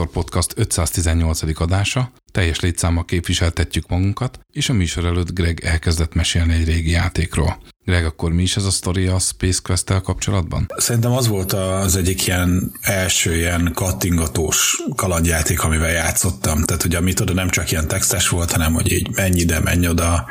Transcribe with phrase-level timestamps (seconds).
[0.00, 1.60] Connector Podcast 518.
[1.60, 2.12] adása.
[2.32, 7.62] Teljes létszámmal képviseltetjük magunkat, és a műsor előtt Greg elkezdett mesélni egy régi játékról.
[7.84, 10.66] Greg, akkor mi is ez a sztori a Space Quest-tel kapcsolatban?
[10.76, 16.64] Szerintem az volt az egyik ilyen első ilyen kattingatós kalandjáték, amivel játszottam.
[16.64, 19.88] Tehát ugye amit oda nem csak ilyen textes volt, hanem hogy így menj ide, menj
[19.88, 20.26] oda,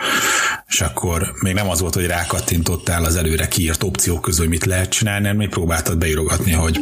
[0.68, 4.66] és akkor még nem az volt, hogy rákattintottál az előre kiírt opciók közül, hogy mit
[4.66, 6.80] lehet csinálni, hanem még próbáltad beírogatni, hogy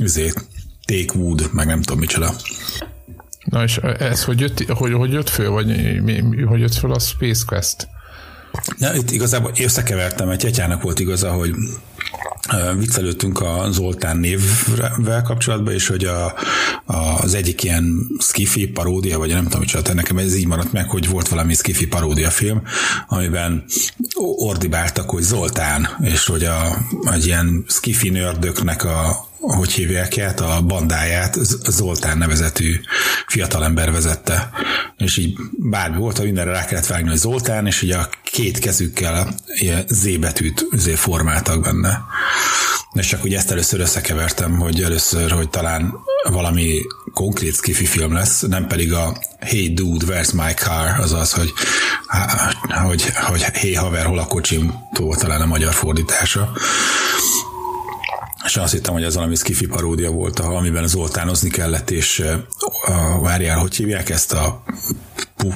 [0.00, 0.46] üzét,
[0.90, 2.34] take wood, meg nem tudom micsoda.
[3.44, 6.98] Na és ez hogy jött, hogy, hogy jött föl, vagy mi, hogy jött föl a
[6.98, 7.88] Space Quest?
[8.78, 11.54] Ja, itt igazából összekevertem, egy Tyatyának volt igaza, hogy
[12.78, 16.34] viccelődtünk a Zoltán névvel kapcsolatban, és hogy a,
[16.84, 20.88] a, az egyik ilyen skifi paródia, vagy nem tudom, hogy nekem ez így maradt meg,
[20.88, 22.62] hogy volt valami skifi paródia film,
[23.08, 23.64] amiben
[24.36, 26.76] ordibáltak, hogy Zoltán, és hogy a,
[27.12, 31.34] egy ilyen skifi nördöknek a, hogy hívják át, a bandáját
[31.68, 32.80] Zoltán nevezetű
[33.26, 34.50] fiatalember vezette.
[34.96, 38.58] És így bármi volt, ha mindenre rá kellett vágni, hogy Zoltán, és így a két
[38.58, 42.00] kezükkel ilyen Z betűt Z formáltak benne.
[42.92, 45.94] És csak úgy ezt először összekevertem, hogy először, hogy talán
[46.30, 46.80] valami
[47.14, 51.52] konkrét skifi film lesz, nem pedig a Hey dude, where's my car, azaz, hogy,
[52.86, 56.52] hogy, hogy hey haver, hol a kocsim, túl talán a magyar fordítása.
[58.44, 62.24] És azt hittem, hogy ez valami skifi paródia volt, amiben zoltánozni kellett, és
[63.20, 64.62] várjál, hogy hívják ezt a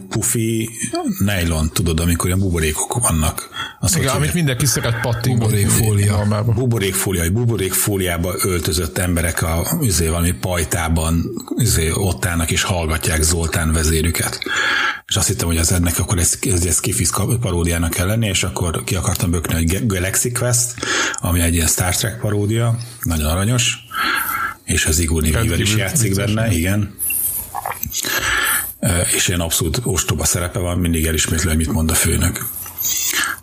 [0.08, 0.70] pufi
[1.18, 3.48] nylon, tudod, amikor ilyen buborékok vannak.
[3.80, 5.38] Azt Igen, amit mindenki szeret patting.
[5.38, 6.44] Buborékfólia.
[6.44, 11.24] Buborékfólia, buborékfóliába öltözött emberek a üzé, valami pajtában
[11.56, 14.38] üzé, ott állnak és hallgatják Zoltán vezérüket.
[15.06, 17.10] És azt hittem, hogy az ennek akkor ez, ez, ez Kifis
[17.40, 20.74] paródiának kell lenni, és akkor ki akartam bökni, hogy Galaxy Quest,
[21.20, 23.76] ami egy ilyen Star Trek paródia, nagyon aranyos,
[24.64, 26.94] és az Igor Nivivel is játszik benne, igen
[29.14, 32.46] és ilyen abszolút ostoba szerepe van, mindig elismétlő, hogy mit mond a főnök.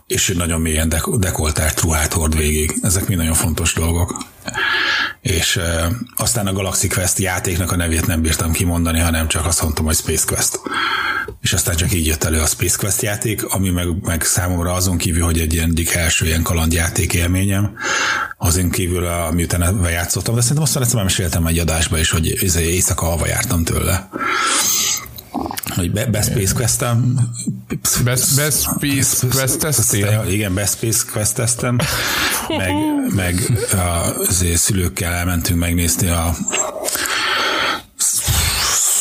[0.07, 2.74] És nagyon mélyen dek- dekoltárt ruhát hord végig.
[2.81, 4.18] Ezek mind nagyon fontos dolgok.
[5.22, 9.62] És e, aztán a Galaxy Quest játéknak a nevét nem bírtam kimondani, hanem csak azt
[9.62, 10.59] mondtam, hogy Space Quest.
[11.41, 14.97] És aztán csak így jött elő a Space Quest játék, ami meg, meg számomra azon
[14.97, 17.73] kívül, hogy egy ilyen egyik első ilyen kalandjáték élményem,
[18.38, 23.12] azon kívül, a, miután játszottam, de szerintem aztán egyszer meséltem egy adásba is, hogy éjszaka
[23.12, 24.09] alva jártam tőle
[25.81, 27.30] hogy Best Space Quest-em.
[28.03, 30.25] Best, best Space Quest-eztél?
[30.30, 31.78] Igen, Best Space Quest-eztem.
[32.47, 32.74] meg,
[33.16, 33.52] meg
[34.25, 36.36] az szülőkkel elmentünk megnézni a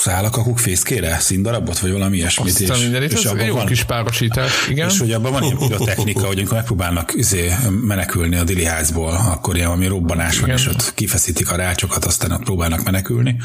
[0.01, 2.49] szálakakuk fészkére, színdarabot, vagy valami ilyesmit.
[2.49, 4.89] Aztán és, minden, és abban jó van, kis párosítás, igen.
[4.89, 9.57] És hogy abban van ilyen pirotechnika, hogy amikor megpróbálnak izé, menekülni a dili házból, akkor
[9.57, 10.47] ilyen valami robbanás igen.
[10.47, 13.37] van, és ott kifeszítik a rácsokat, aztán ott próbálnak menekülni.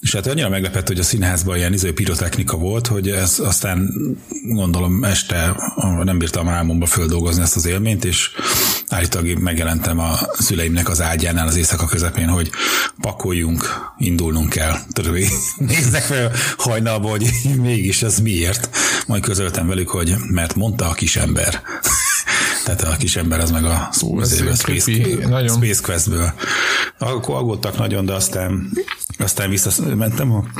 [0.00, 3.90] És hát annyira meglepett, hogy a színházban ilyen izé pirotechnika volt, hogy ez aztán
[4.42, 5.56] gondolom este
[6.02, 8.30] nem bírtam álmomba földolgozni ezt az élményt, és
[8.88, 12.50] állítólag megjelentem a szüleimnek az ágyánál az éjszaka közepén, hogy
[13.00, 14.76] pakoljunk, indulnunk kell.
[14.92, 15.16] Tudod,
[15.68, 18.68] néznek fel hajnalba, hogy mégis ez miért.
[19.06, 21.62] Majd közöltem velük, hogy mert mondta a kisember.
[22.76, 24.92] Tehát a kisember az meg a, Ú, ez a Space,
[25.28, 25.56] nagyon.
[25.56, 26.32] Space Questből.
[26.98, 28.70] Akkor aggódtak nagyon, de aztán
[29.18, 30.50] aztán visszamentem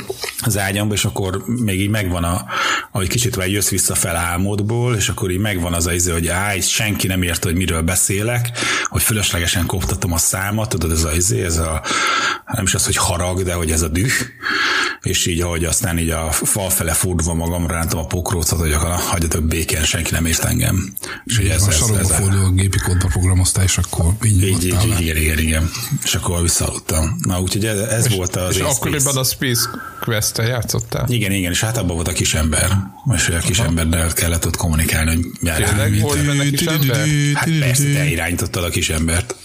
[0.41, 2.45] az ágyamba, és akkor még így megvan a,
[2.91, 6.27] ahogy kicsit vagy jössz vissza fel álmodból, és akkor így megvan az a izé, hogy
[6.27, 8.49] áj, senki nem érte, hogy miről beszélek,
[8.85, 11.81] hogy fölöslegesen koptatom a számat, tudod, ez a izé, ez a,
[12.45, 14.11] nem is az, hogy harag, de hogy ez a düh,
[15.01, 18.89] és így, ahogy aztán így a fal fele fordulva magamra rántom a pokrócot, hogy akkor
[18.89, 20.93] hagyjatok békén, senki nem ért engem.
[21.25, 24.99] És ugye ez, ez, fordul a gépi kódba programoztál, és akkor így, így, így, így
[24.99, 25.69] igen, igen, igen.
[26.03, 27.19] És akkor visszaaludtam.
[27.21, 29.69] Na, úgyhogy ez, ez és, volt az És akkoriban a Space
[30.01, 31.05] Quest-tel játszottál?
[31.09, 32.77] Igen, igen, és hát abban volt a kisember.
[33.15, 37.07] És a kisemberrel kellett ott kommunikálni, hogy Tényleg volt benne kisember?
[37.33, 39.35] Hát persze, te irányítottad a kisembert.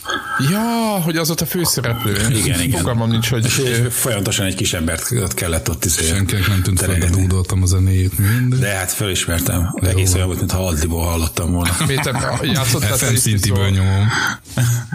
[0.50, 2.12] Ja, hogy az ott a főszereplő.
[2.30, 2.78] Igen, igen.
[2.78, 3.44] Fogalmam nincs, hogy...
[3.44, 5.92] És folyamatosan egy kisembert kellett ott is.
[5.92, 8.54] Senkinek nem tűnt fel, dúdoltam a zenéjét mind.
[8.54, 9.74] De hát felismertem.
[9.82, 11.76] Egész olyan volt, mintha Aldiból hallottam volna.
[11.86, 12.14] Péter,
[12.52, 14.08] játszottál FM szintiből nyomom.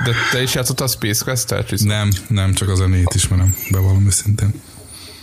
[0.06, 1.66] De te is játszottál a Space Quest-tel?
[1.78, 4.54] Nem, nem, csak a zenét ismerem, bevallom őszintén.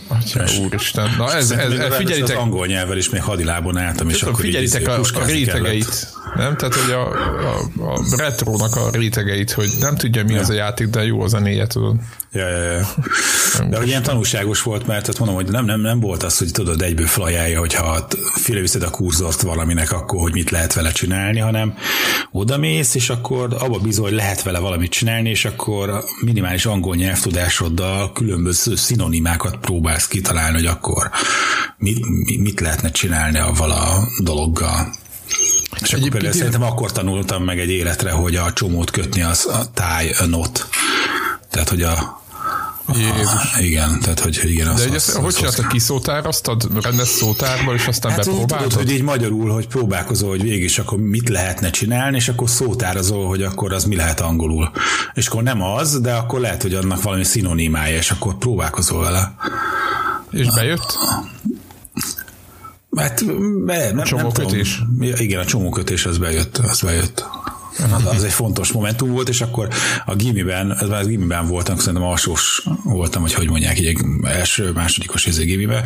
[0.07, 1.15] Atya, úristen.
[1.17, 2.35] Na ez, ez, ez, figyelitek.
[2.35, 6.55] Az angol nyelvvel is még hadilábon álltam, és akkor figyelitek a, a rétegeit, Nem?
[6.55, 7.07] Tehát, hogy a,
[7.47, 10.39] a, a retrónak a rétegeit, hogy nem tudja, mi ja.
[10.39, 11.95] az a játék, de jó az a négyet, tudod.
[12.31, 12.87] Ja, ja, ja.
[13.69, 16.51] De hogy ilyen tanulságos volt, mert tehát mondom, hogy nem, nem, nem volt az, hogy
[16.51, 21.77] tudod, egyből felajánlja, hogyha félreviszed a kurzort valaminek, akkor hogy mit lehet vele csinálni, hanem
[22.31, 26.95] oda mész, és akkor abba bizony, hogy lehet vele valamit csinálni, és akkor minimális angol
[26.95, 31.09] nyelvtudásoddal különböző szinonimákat próbálsz kitalálni, hogy akkor
[31.77, 32.05] mit,
[32.39, 34.95] mit lehetne csinálni avval a dologgal.
[35.81, 39.71] És akkor például szerintem akkor tanultam meg egy életre, hogy a csomót kötni az a
[39.73, 40.67] táj a not.
[41.49, 42.21] Tehát, hogy a,
[42.95, 43.53] Jézus.
[43.53, 44.65] Ah, igen, tehát hogy igen.
[44.65, 48.57] De az, ezt, az, hogy csináltad, kiszótároztad rendes szótárból, és aztán hát bepróbáltad?
[48.57, 52.49] Tudod, hogy így magyarul, hogy próbálkozol, hogy végig is akkor mit lehetne csinálni, és akkor
[52.49, 54.71] szótározol, hogy akkor az mi lehet angolul.
[55.13, 59.35] És akkor nem az, de akkor lehet, hogy annak valami szinonimája, és akkor próbálkozol vele.
[60.31, 60.97] És bejött?
[62.97, 63.25] Hát,
[63.65, 64.77] be, nem, a csomókötés?
[64.77, 65.13] Nem tudom.
[65.17, 67.25] Igen, a csomókötés az bejött, az bejött.
[67.79, 69.67] Az, az egy fontos momentum volt, és akkor
[70.05, 75.25] a gimiben, ez már gimiben voltam, szerintem alsós voltam, hogy hogy mondják, így első, másodikos
[75.25, 75.85] izé gimibe,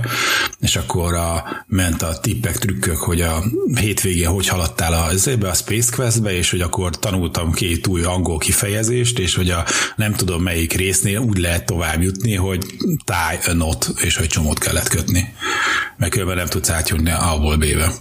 [0.59, 3.43] és akkor a, ment a tippek, trükkök, hogy a
[3.75, 5.05] hétvégén hogy haladtál a,
[5.47, 9.65] a Space Quest-be, és hogy akkor tanultam két új angol kifejezést, és hogy a
[9.95, 12.65] nem tudom melyik résznél úgy lehet tovább jutni, hogy
[13.05, 15.33] tie a not, és hogy csomót kellett kötni.
[15.97, 17.91] Mert különben nem tudsz átjönni A-ból B-be.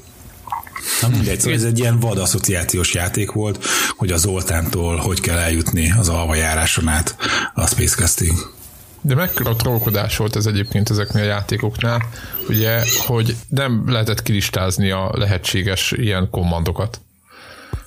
[1.00, 3.65] Na mindegy, szóval ez egy ilyen vad asszociációs játék volt,
[3.97, 7.17] hogy az Zoltántól hogy kell eljutni az alvajáráson át
[7.55, 8.53] a Space Casting.
[9.00, 12.09] De mekkora trollkodás volt ez egyébként ezeknél a játékoknál,
[12.49, 17.00] ugye, hogy nem lehetett kilistázni a lehetséges ilyen kommandokat.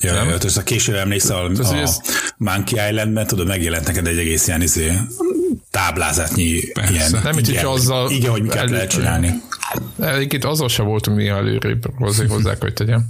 [0.04, 0.28] Ja, nem?
[0.28, 2.00] Ja, a később emlékszel a, a ez...
[2.38, 4.92] Monkey Island-ben, tudod, megjelent neked egy egész ilyen izé,
[5.72, 6.94] táblázatnyi Persze.
[6.94, 7.12] ilyen.
[7.24, 8.12] Nem, mint hogy azzal...
[8.12, 9.42] Igen, hogy miket el, lehet csinálni.
[10.00, 13.06] Egyébként azzal sem voltunk mi előrébb hozzá, hozzá hogy tegyem.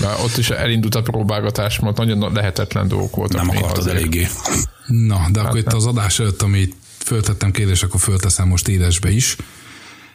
[0.00, 3.46] Mert ott is elindult a próbálgatás, mert nagyon lehetetlen dolgok voltak.
[3.46, 4.28] Nem akartad eléggé.
[4.86, 5.56] Na, de hát akkor nem.
[5.56, 9.36] itt az adás előtt, amit föltettem kérdés, akkor fölteszem most édesbe is.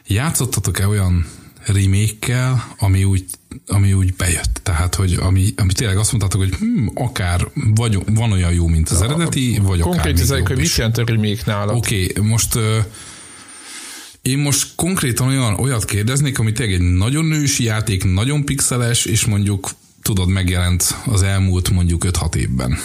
[0.06, 1.26] Játszottatok-e olyan
[1.66, 3.24] remake ami úgy,
[3.66, 4.60] ami úgy bejött.
[4.62, 8.88] Tehát, hogy ami, ami tényleg azt mondtátok, hogy hm, akár vagy van olyan jó, mint
[8.88, 11.76] az eredeti, vagy akár Konkrét ezek, hogy mit jelent a remake nálad?
[11.76, 12.58] Oké, okay, most
[14.22, 19.24] én most konkrétan olyan, olyat kérdeznék, ami tényleg egy nagyon nősi játék, nagyon pixeles, és
[19.24, 19.70] mondjuk
[20.02, 22.78] tudod, megjelent az elmúlt mondjuk 5-6 évben.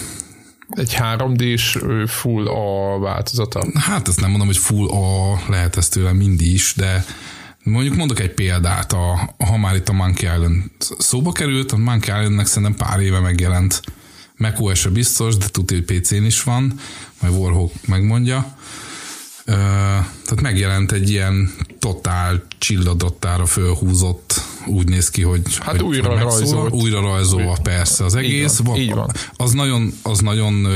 [0.69, 1.77] Egy 3D-s
[2.07, 3.65] full A változata?
[3.73, 7.05] Hát ezt nem mondom, hogy full A lehet ez tőle mindig is, de
[7.63, 10.63] Mondjuk mondok egy példát, a, ha már itt a Monkey Island
[10.97, 13.81] szóba került, a Monkey Islandnek szerintem pár éve megjelent
[14.37, 16.79] macos -e biztos, de tudja, hogy PC-n is van,
[17.21, 18.57] majd Warhawk megmondja.
[19.45, 19.51] Ö,
[20.25, 26.73] tehát megjelent egy ilyen totál csilladottára fölhúzott, úgy néz ki, hogy hát hogy újra rajzolt.
[26.73, 28.59] Újra rajzolva persze az egész.
[28.59, 29.11] Így van, így van.
[29.35, 30.67] Az, nagyon, az nagyon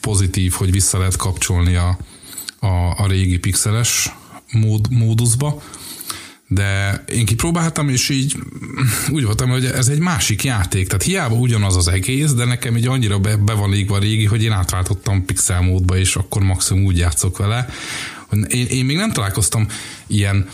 [0.00, 1.98] pozitív, hogy vissza lehet kapcsolni a,
[2.58, 2.66] a,
[2.96, 4.12] a régi pixeles
[4.52, 5.62] mód, módusba
[6.54, 8.36] de én kipróbáltam, és így
[9.14, 12.86] úgy voltam, hogy ez egy másik játék, tehát hiába ugyanaz az egész, de nekem így
[12.86, 16.84] annyira be, be van égve a régi, hogy én átváltottam pixel módba, és akkor maximum
[16.84, 17.68] úgy játszok vele.
[18.48, 19.66] Én, én még nem találkoztam
[20.06, 20.48] ilyen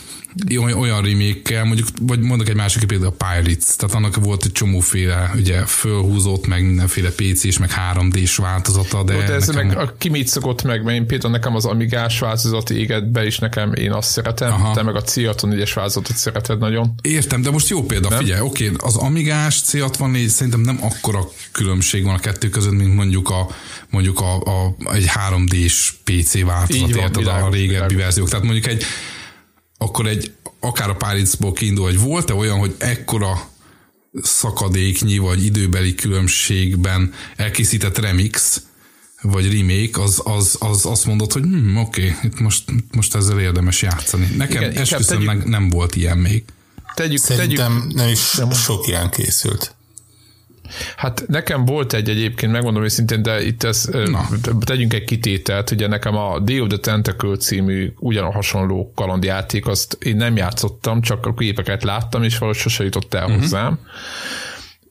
[0.56, 5.30] olyan remake mondjuk, vagy mondok egy másik például a Pirates, tehát annak volt egy csomóféle,
[5.34, 9.66] ugye fölhúzott, meg mindenféle pc és meg 3D-s változata, de, de ez nekem...
[9.66, 13.26] meg a, ki mit szokott meg, mert én például nekem az Amigás változat éget be
[13.26, 14.74] is nekem, én azt szeretem, Aha.
[14.74, 16.94] te meg a C64-es változatot szereted nagyon.
[17.02, 18.18] Értem, de most jó példa, nem?
[18.18, 21.20] figyelj, oké, az Amigás C64 szerintem nem akkora
[21.52, 23.48] különbség van a kettő között, mint mondjuk a
[23.90, 28.28] mondjuk a, a egy 3D-s PC változat, érted, a régebbi verziók.
[28.28, 28.84] Tehát mondjuk egy
[29.78, 33.48] akkor egy, akár a Párizsból kiindul, hogy volt-e olyan, hogy ekkora
[34.22, 38.62] szakadéknyi vagy időbeli különbségben elkészített remix,
[39.22, 43.40] vagy remake, az, az, az azt mondott, hogy hm, oké, okay, itt most, most ezzel
[43.40, 44.26] érdemes játszani.
[44.36, 46.44] Nekem Igen, esküszöm tegyük, nem volt ilyen még.
[46.94, 48.20] Tegyük, Szerintem tegyük, nem is
[48.62, 49.74] sok ilyen készült.
[50.96, 54.28] Hát nekem volt egy egyébként, megmondom őszintén, de itt ez, Na.
[54.60, 59.96] tegyünk egy kitételt, ugye nekem a Day of the Tentacle című ugyan hasonló kalandjáték, azt
[60.00, 63.40] én nem játszottam, csak a képeket láttam, és valahogy sose jutott el uh-huh.
[63.40, 63.78] hozzám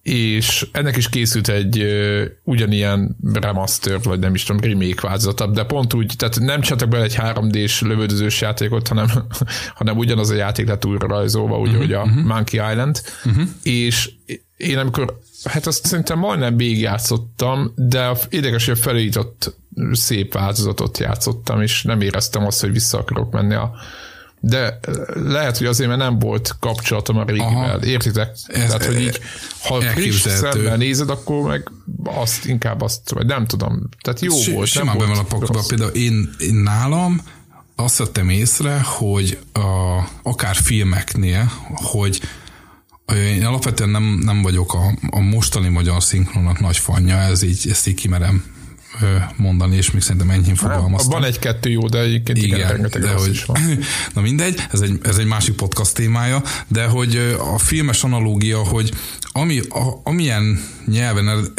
[0.07, 5.63] és ennek is készült egy uh, ugyanilyen remaster, vagy nem is tudom, remake változata, de
[5.63, 9.07] pont úgy, tehát nem csináltak bele egy 3D-s lövöldözős játékot, hanem,
[9.79, 12.23] hanem ugyanaz a játék lett újra rajzolva, úgy, uh-huh, hogy a uh-huh.
[12.23, 13.43] Monkey Island, uh-huh.
[13.63, 14.11] és
[14.57, 19.55] én amikor hát azt szerintem majdnem végigjátszottam, de érdekes, hogy a felújított
[19.91, 23.71] szép változatot játszottam, és nem éreztem azt, hogy vissza akarok menni a
[24.47, 24.79] de
[25.13, 27.81] lehet, hogy azért, mert nem volt kapcsolatom a régivel.
[27.83, 28.29] Értitek?
[28.47, 29.19] Ez, Tehát, hogy így,
[29.61, 31.71] ha friss szemmel nézed, akkor meg
[32.03, 33.89] azt inkább azt, vagy nem tudom.
[34.01, 34.67] Tehát jó S- volt.
[34.67, 35.63] Simán nem van a pakba.
[35.67, 37.21] Például én, én nálam
[37.75, 39.59] azt vettem észre, hogy a,
[40.23, 42.21] akár filmeknél, hogy
[43.15, 47.87] én alapvetően nem, nem vagyok a, a mostani magyar szinkronnak nagy fanya, ez így, ezt
[47.87, 48.43] így kimerem
[49.35, 51.11] mondani, és még szerintem enyhén fogalmaztam.
[51.11, 53.59] Van egy-kettő jó, de egyébként igen, igen de hogy, is van.
[54.13, 58.91] Na mindegy, ez egy, ez egy másik podcast témája, de hogy a filmes analógia, hogy
[59.31, 61.53] ami, a, amilyen nyelven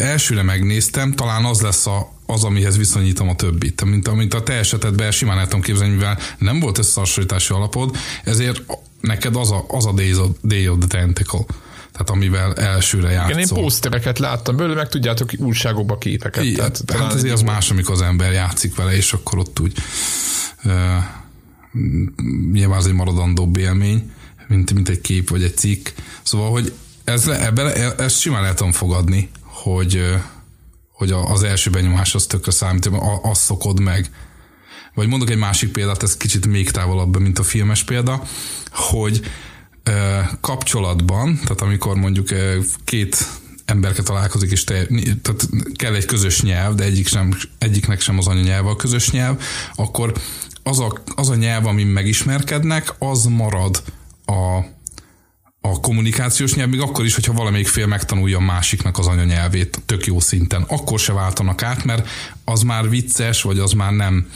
[0.00, 3.84] elsőre megnéztem, talán az lesz a, az, amihez viszonyítom a többit.
[3.84, 8.62] Mint, mint a te esetedben simán el tudom képzelni, mivel nem volt összehasonlítási alapod, ezért
[9.00, 11.44] neked az a, az a Days of, Day of the Tentacle
[11.98, 13.30] tehát amivel elsőre játszol.
[13.30, 16.44] Igen, én pósztereket láttam belőle, meg tudjátok újságokba képeket.
[16.44, 19.72] Igen, tehát, hát azért az más, amikor az ember játszik vele, és akkor ott úgy
[20.64, 20.72] uh,
[22.52, 24.10] nyilván az egy maradandóbb élmény,
[24.48, 25.88] mint, mint egy kép vagy egy cikk.
[26.22, 26.72] Szóval, hogy
[27.04, 30.14] ez, ebben, ezt simán el tudom fogadni, hogy,
[30.92, 32.90] hogy az első benyomás az tökre számít,
[33.22, 34.10] azt szokod meg.
[34.94, 38.22] Vagy mondok egy másik példát, ez kicsit még távolabb, mint a filmes példa,
[38.70, 39.20] hogy
[40.40, 42.28] kapcsolatban, tehát amikor mondjuk
[42.84, 43.26] két
[43.64, 44.86] emberke találkozik, és te,
[45.22, 49.42] tehát kell egy közös nyelv, de egyik sem, egyiknek sem az anyanyelve a közös nyelv,
[49.74, 50.12] akkor
[50.62, 53.82] az a, az a nyelv, amin megismerkednek, az marad
[54.24, 54.58] a,
[55.60, 60.06] a kommunikációs nyelv, még akkor is, hogyha valamelyik fél megtanulja a másiknak az anyanyelvét tök
[60.06, 62.08] jó szinten, akkor se váltanak át, mert
[62.44, 64.26] az már vicces, vagy az már nem,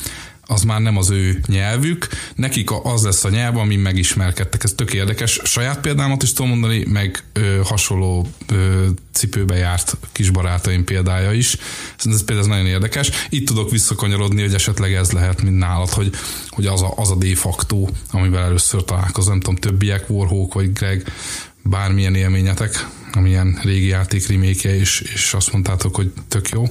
[0.46, 4.64] az már nem az ő nyelvük, nekik az lesz a nyelv, amin megismerkedtek.
[4.64, 5.40] Ez tök érdekes.
[5.44, 11.56] Saját példámat is tudom mondani, meg ö, hasonló ö, cipőbe járt kis barátaim példája is.
[12.04, 13.10] Ez például nagyon érdekes.
[13.28, 16.10] Itt tudok visszakanyarodni, hogy esetleg ez lehet, mint nálad, hogy,
[16.48, 20.72] hogy az, a, az a de facto, amivel először találkozom, nem tudom, többiek, Warhawk vagy
[20.72, 21.12] Greg,
[21.62, 26.64] bármilyen élményetek, amilyen régi játék reméke, és, és azt mondtátok, hogy tök jó.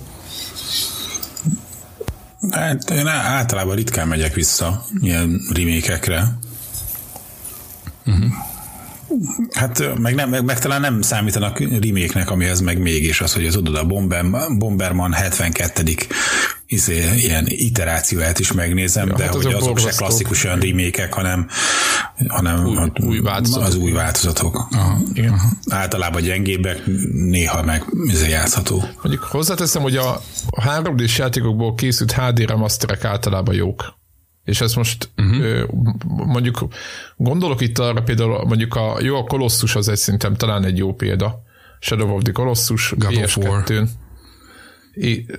[2.49, 6.37] Hát én általában ritkán megyek vissza ilyen remékekre.
[8.05, 8.31] Uh-huh.
[9.51, 13.55] Hát meg, nem, meg, meg talán nem számítanak reméknek, amihez meg mégis az, hogy az
[13.55, 14.25] odod a Bomber,
[14.57, 15.83] Bomberman 72
[16.71, 21.47] izé, ilyen iterációját is megnézem, ja, de hát hogy azok se klasszikus olyan remékek, hanem,
[22.27, 23.67] hanem új, hát, új változatok.
[23.67, 24.67] az új változatok.
[24.71, 25.39] Aha, igen.
[25.69, 26.81] Általában gyengébbek,
[27.13, 28.83] néha meg izé játszható.
[29.01, 30.21] Mondjuk hozzáteszem, hogy a
[30.61, 33.99] 3 d játékokból készült HD remasterek általában jók.
[34.43, 35.69] És ezt most uh-huh.
[36.07, 36.67] mondjuk
[37.17, 40.93] gondolok itt arra például, mondjuk a jó, a Colossus az egy szintem talán egy jó
[40.93, 41.41] példa.
[41.79, 43.87] Shadow of the Colossus PS2-n.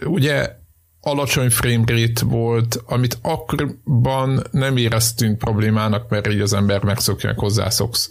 [0.05, 0.61] Ugye
[1.05, 7.39] alacsony frame rate volt, amit akkorban nem éreztünk problémának, mert így az ember megszokja, meg
[7.39, 8.11] hozzászoksz.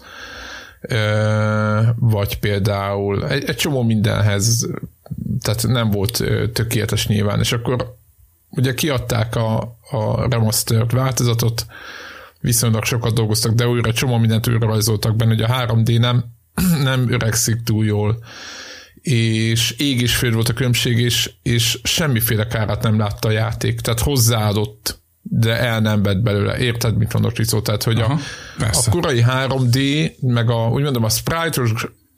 [1.95, 4.67] Vagy például egy, egy csomó mindenhez,
[5.41, 7.95] tehát nem volt tökéletes nyilván, és akkor
[8.49, 11.65] ugye kiadták a, a remastered változatot,
[12.39, 16.23] viszonylag sokat dolgoztak, de újra csomó mindent újra rajzoltak benne, hogy a 3D nem,
[16.83, 18.23] nem öregszik túl jól,
[19.01, 23.79] és ég és fél volt a különbség, és, és semmiféle kárát nem látta a játék,
[23.79, 26.57] tehát hozzáadott de el nem vett belőle.
[26.57, 27.61] Érted, mit mondok, Csicó?
[27.61, 28.19] Tehát, hogy Aha,
[28.59, 31.61] a, a korai 3D, meg a, úgy mondom, a sprite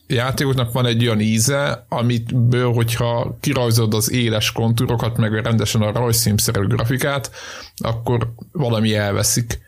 [0.08, 6.68] játékoknak van egy olyan íze, amitből, hogyha kirajzod az éles kontúrokat, meg rendesen a rajzszímszerű
[6.68, 7.32] grafikát,
[7.78, 9.60] akkor valami elveszik.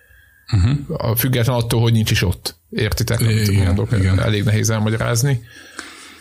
[0.54, 1.18] Uh-huh.
[1.18, 2.56] Független attól, hogy nincs is ott.
[2.70, 3.20] Értitek?
[3.20, 4.20] Igen, mondok, igen.
[4.20, 5.44] Elég nehéz elmagyarázni.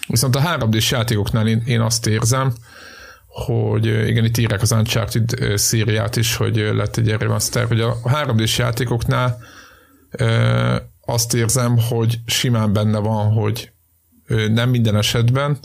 [0.06, 2.52] Viszont a 3D-s játékoknál én, én azt érzem,
[3.26, 8.58] hogy igen, itt írják az Uncharted szériát is, hogy lett egy remaster, hogy a 3D-s
[8.58, 9.38] játékoknál
[11.06, 13.72] azt érzem, hogy simán benne van, hogy
[14.52, 15.58] nem minden esetben,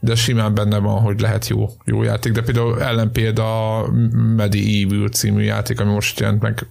[0.00, 2.32] de simán benne van, hogy lehet jó, jó játék.
[2.32, 3.90] De például ellenpélda a
[4.36, 6.66] Medieval című játék, ami most jelent meg,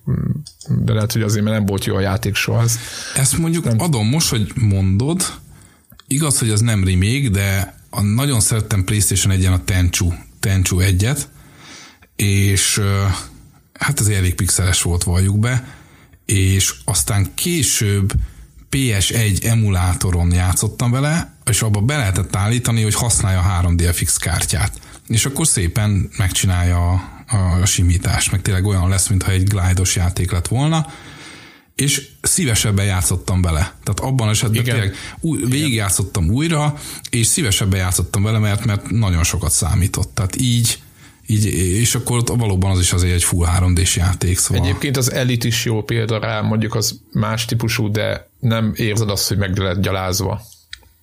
[0.68, 2.62] de lehet, hogy azért, mert nem volt jó a játék soha.
[2.62, 2.78] Ez
[3.16, 3.80] Ezt mondjuk nem...
[3.80, 5.22] adom most, hogy mondod,
[6.12, 11.22] igaz, hogy az nem remake, de a, nagyon szerettem PlayStation 1 a Tenchu, Tenchu 1-et,
[12.16, 12.82] és
[13.74, 15.76] hát ez elég pixeles volt, valljuk be,
[16.26, 18.14] és aztán később
[18.72, 24.80] PS1 emulátoron játszottam vele, és abba be lehetett állítani, hogy használja a 3DFX kártyát.
[25.08, 27.02] És akkor szépen megcsinálja a,
[27.62, 30.88] a simítást, meg tényleg olyan lesz, mintha egy glidos játék lett volna,
[31.76, 33.76] és szívesebben játszottam bele.
[33.84, 34.76] Tehát abban esetben Igen.
[34.76, 36.78] tényleg új, végigjátszottam újra,
[37.10, 40.16] és szívesebben játszottam vele, mert, mert nagyon sokat számított.
[40.16, 40.80] Tehát így
[41.32, 44.38] így, és akkor ott valóban az is azért egy full 3D-s játék.
[44.38, 44.64] Szóval...
[44.64, 49.28] Egyébként az Elite is jó példa rá, mondjuk az más típusú, de nem érzed azt,
[49.28, 50.42] hogy meg lett gyalázva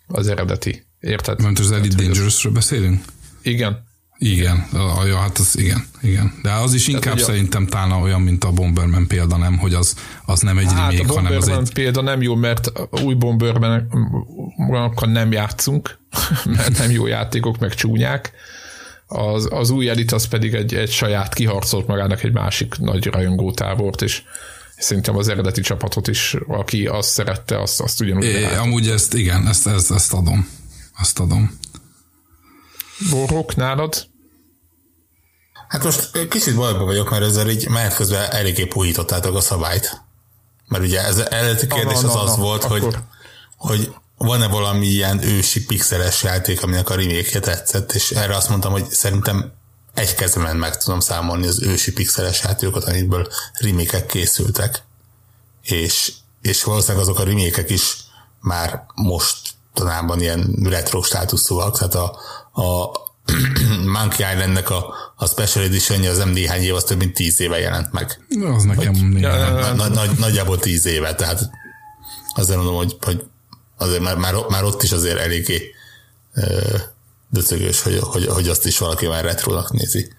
[0.06, 0.86] az eredeti.
[1.00, 1.42] Érted?
[1.42, 3.04] Mert az Elite Dangerous-ről beszélünk?
[3.42, 3.86] Igen.
[4.18, 6.34] Igen, a, ja, hát az igen, igen.
[6.42, 9.94] De az is inkább Tehát, szerintem talán olyan, mint a Bomberman példa, nem, hogy az,
[10.24, 11.72] az nem egy hát remake, hanem az egy...
[11.72, 12.72] példa nem jó, mert
[13.04, 13.88] új Bomberman
[14.70, 15.98] akkor nem játszunk,
[16.56, 18.32] mert nem jó játékok, meg csúnyák.
[19.06, 24.02] Az, az új Elite az pedig egy, egy saját kiharcolt magának egy másik nagy rajongótábort,
[24.02, 24.22] és
[24.78, 29.46] szerintem az eredeti csapatot is, aki azt szerette, azt, azt ugyanúgy é, Amúgy ezt, igen,
[29.46, 30.48] ezt, ezt, ezt adom.
[30.98, 31.58] Azt adom.
[33.10, 34.06] Borok, nálad?
[35.68, 40.02] Hát most kicsit bajban vagyok, mert ezzel így menet közben eléggé puhítottátok a szabályt.
[40.66, 42.96] Mert ugye ez eredeti kérdés az az volt, hogy,
[43.56, 48.72] hogy van-e valami ilyen ősi pixeles játék, aminek a remake tetszett, és erre azt mondtam,
[48.72, 49.52] hogy szerintem
[49.94, 54.82] egy kezemen meg tudom számolni az ősi pixeles játékokat, amikből remake készültek.
[55.62, 56.12] És,
[56.42, 57.96] és valószínűleg azok a remake is
[58.40, 59.36] már most
[59.74, 62.18] tanában ilyen retro státuszúak, tehát a,
[62.58, 62.90] a
[63.96, 67.58] Monkey Islandnek a, a Special edition az nem néhány év, az több mint tíz éve
[67.58, 68.20] jelent meg.
[68.54, 71.50] Az nekem Vagy, ja, nagy, nagy, nagyjából tíz éve, tehát
[72.34, 73.24] azért mondom, hogy, hogy
[73.76, 75.74] azért már, már, már ott is azért eléggé
[77.30, 80.12] döcögös, hogy, hogy, hogy azt is valaki már retrónak nézi.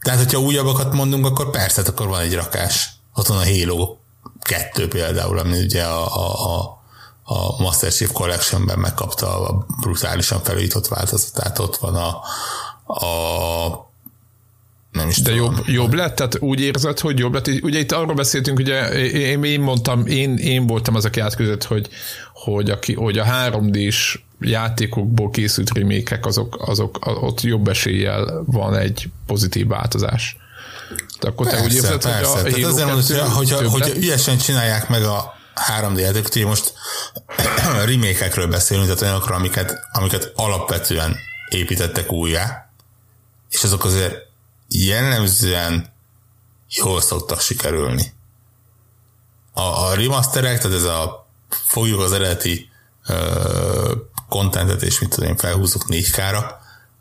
[0.00, 2.88] Tehát, hogyha újabbakat mondunk, akkor persze, akkor van egy rakás.
[3.14, 3.96] Ott van a Halo
[4.40, 6.83] 2 például, ami ugye a, a, a
[7.24, 12.08] a Master Chief Collection-ben megkapta a brutálisan felújított változatát, ott van a,
[13.04, 13.92] a
[14.90, 15.54] nem is De tudom.
[15.54, 16.14] jobb, jobb lett?
[16.14, 17.46] Tehát úgy érzed, hogy jobb lett?
[17.46, 21.88] Ugye itt arról beszéltünk, ugye én, én mondtam, én, én voltam az, aki átközött, hogy,
[22.32, 29.08] hogy, aki, hogy a 3D-s játékokból készült remékek, azok, azok, ott jobb eséllyel van egy
[29.26, 30.36] pozitív változás.
[31.20, 32.40] De akkor persze, te úgy érzed, persze.
[32.40, 36.46] hogy a Tehát azért mondom, hogy, hogyha, hogyha ügyesen csinálják meg a 3D játékot, ugye
[36.46, 36.74] most
[37.84, 41.16] remékekről beszélünk, tehát olyanokról, amiket, amiket alapvetően
[41.48, 42.70] építettek újjá,
[43.50, 44.16] és azok azért
[44.68, 45.92] jellemzően
[46.68, 48.12] jól szoktak sikerülni.
[49.52, 52.70] A, a remasterek, tehát ez a fogjuk az eredeti
[54.28, 56.44] kontentet, és mit tudom én, felhúzok 4K-ra,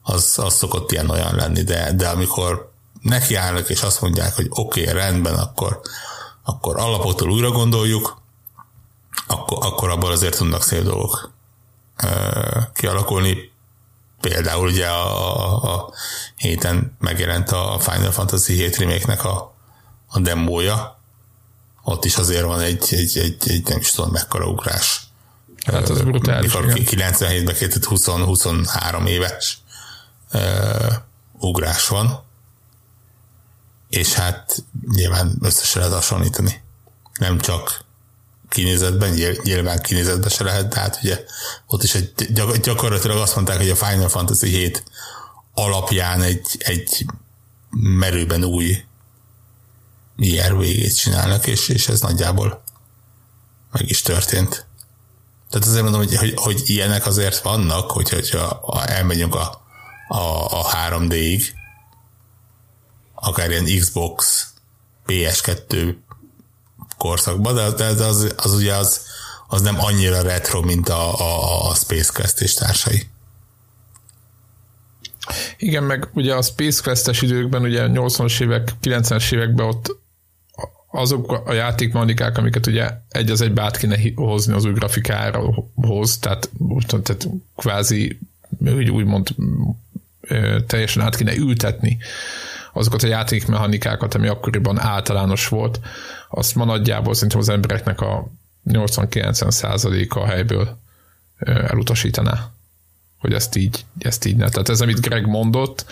[0.01, 4.81] az, az szokott ilyen olyan lenni, de, de amikor nekiállnak, és azt mondják, hogy oké,
[4.81, 5.79] okay, rendben, akkor,
[6.43, 8.21] akkor alapoktól újra gondoljuk,
[9.27, 11.31] akkor, akkor abból azért tudnak szép dolgok
[12.73, 13.51] kialakulni.
[14.21, 15.93] Például ugye a, a, a
[16.35, 19.53] héten megjelent a Final Fantasy 7 remake a,
[20.07, 20.99] a demója,
[21.83, 25.01] ott is azért van egy, egy, egy, egy nem is tudom mekkora ugrás.
[25.65, 26.53] Hát az brutális.
[26.53, 29.57] Mikor 97-ben 20-23 éves
[30.33, 30.93] uh,
[31.39, 32.23] ugrás van,
[33.89, 34.63] és hát
[34.95, 36.63] nyilván összesen lehet hasonlítani.
[37.13, 37.83] Nem csak
[38.53, 39.13] kinézetben,
[39.43, 41.23] nyilván kinézetben se lehet, de hát ugye
[41.67, 42.13] ott is egy,
[42.61, 44.83] gyakorlatilag azt mondták, hogy a Final Fantasy 7
[45.53, 47.05] alapján egy, egy
[47.69, 48.83] merőben új
[50.15, 52.63] IRV-t csinálnak, és, és ez nagyjából
[53.71, 54.65] meg is történt.
[55.49, 59.61] Tehát azért mondom, hogy, hogy, hogy ilyenek azért vannak, hogy, hogyha elmegyünk a,
[60.07, 61.43] a, a 3D-ig,
[63.13, 64.47] akár ilyen Xbox,
[65.07, 65.95] PS2
[67.03, 69.01] korszakban, de, de az, az ugye az,
[69.47, 73.03] az nem annyira retro, mint a, a, a Space Quest és társai.
[75.57, 79.95] Igen, meg ugye a Space Quest-es időkben, ugye 80-as évek, 90-es években ott
[80.91, 86.49] azok a játékmechanikák, amiket ugye egy az egybe át kéne hozni az új grafikához, tehát,
[87.03, 88.19] tehát kvázi
[88.59, 89.27] úgy, úgymond
[90.67, 91.97] teljesen át kéne ültetni
[92.73, 95.79] azokat a játékmechanikákat, ami akkoriban általános volt,
[96.35, 98.27] azt ma nagyjából szerintem az embereknek a
[98.65, 100.77] 80-90 százaléka a helyből
[101.45, 102.51] elutasítaná,
[103.19, 104.49] hogy ezt így, ezt így ne.
[104.49, 105.85] Tehát ez, amit Greg mondott,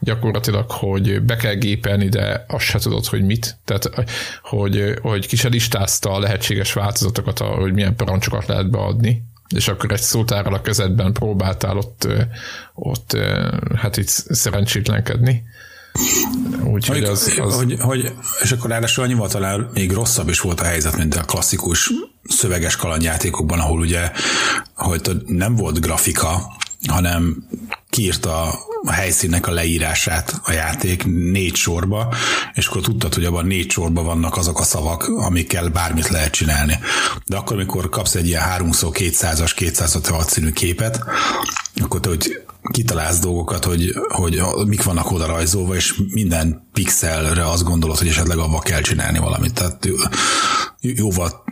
[0.00, 3.56] gyakorlatilag, hogy be kell gépelni, de azt se tudod, hogy mit.
[3.64, 3.90] Tehát,
[4.42, 9.22] hogy, hogy ki se listázta a lehetséges változatokat, hogy milyen parancsokat lehet beadni,
[9.54, 12.08] és akkor egy szótárral a kezedben próbáltál ott,
[12.74, 13.16] ott
[13.74, 15.44] hát itt szerencsétlenkedni.
[16.64, 17.54] Úgyhogy az, az...
[17.54, 21.22] Hogy, hogy, és akkor ráadásul annyival talán még rosszabb is volt a helyzet, mint a
[21.22, 21.90] klasszikus
[22.24, 24.10] szöveges kalandjátékokban, ahol ugye,
[24.74, 26.56] hogy nem volt grafika,
[26.88, 27.46] hanem
[27.90, 32.14] kiírta a helyszínnek a leírását a játék négy sorba,
[32.54, 36.78] és akkor tudtad, hogy abban négy sorban vannak azok a szavak, amikkel bármit lehet csinálni.
[37.26, 41.04] De akkor, amikor kapsz egy ilyen 3x200-as, 256 színű képet,
[41.82, 47.64] akkor te, hogy kitalálsz dolgokat, hogy, hogy mik vannak oda rajzolva, és minden pixelre azt
[47.64, 49.54] gondolod, hogy esetleg abba kell csinálni valamit.
[49.54, 49.88] Tehát
[50.80, 51.44] jóval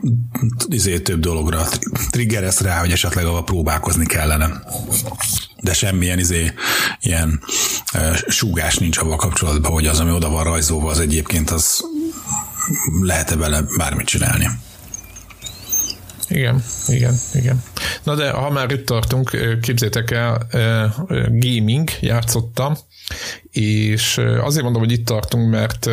[0.69, 1.69] izé, több dologra
[2.11, 4.63] triggeresz rá, hogy esetleg abba próbálkozni kellene.
[5.61, 6.53] De semmilyen izé,
[7.01, 7.41] ilyen
[7.93, 11.85] e, súgás nincs abban kapcsolatban, hogy az, ami oda van rajzolva, az egyébként az
[13.01, 14.49] lehet-e vele bármit csinálni.
[16.29, 17.63] Igen, igen, igen.
[18.03, 20.47] Na de ha már itt tartunk, képzétek el,
[21.29, 22.77] gaming játszottam,
[23.51, 25.87] és azért mondom, hogy itt tartunk, mert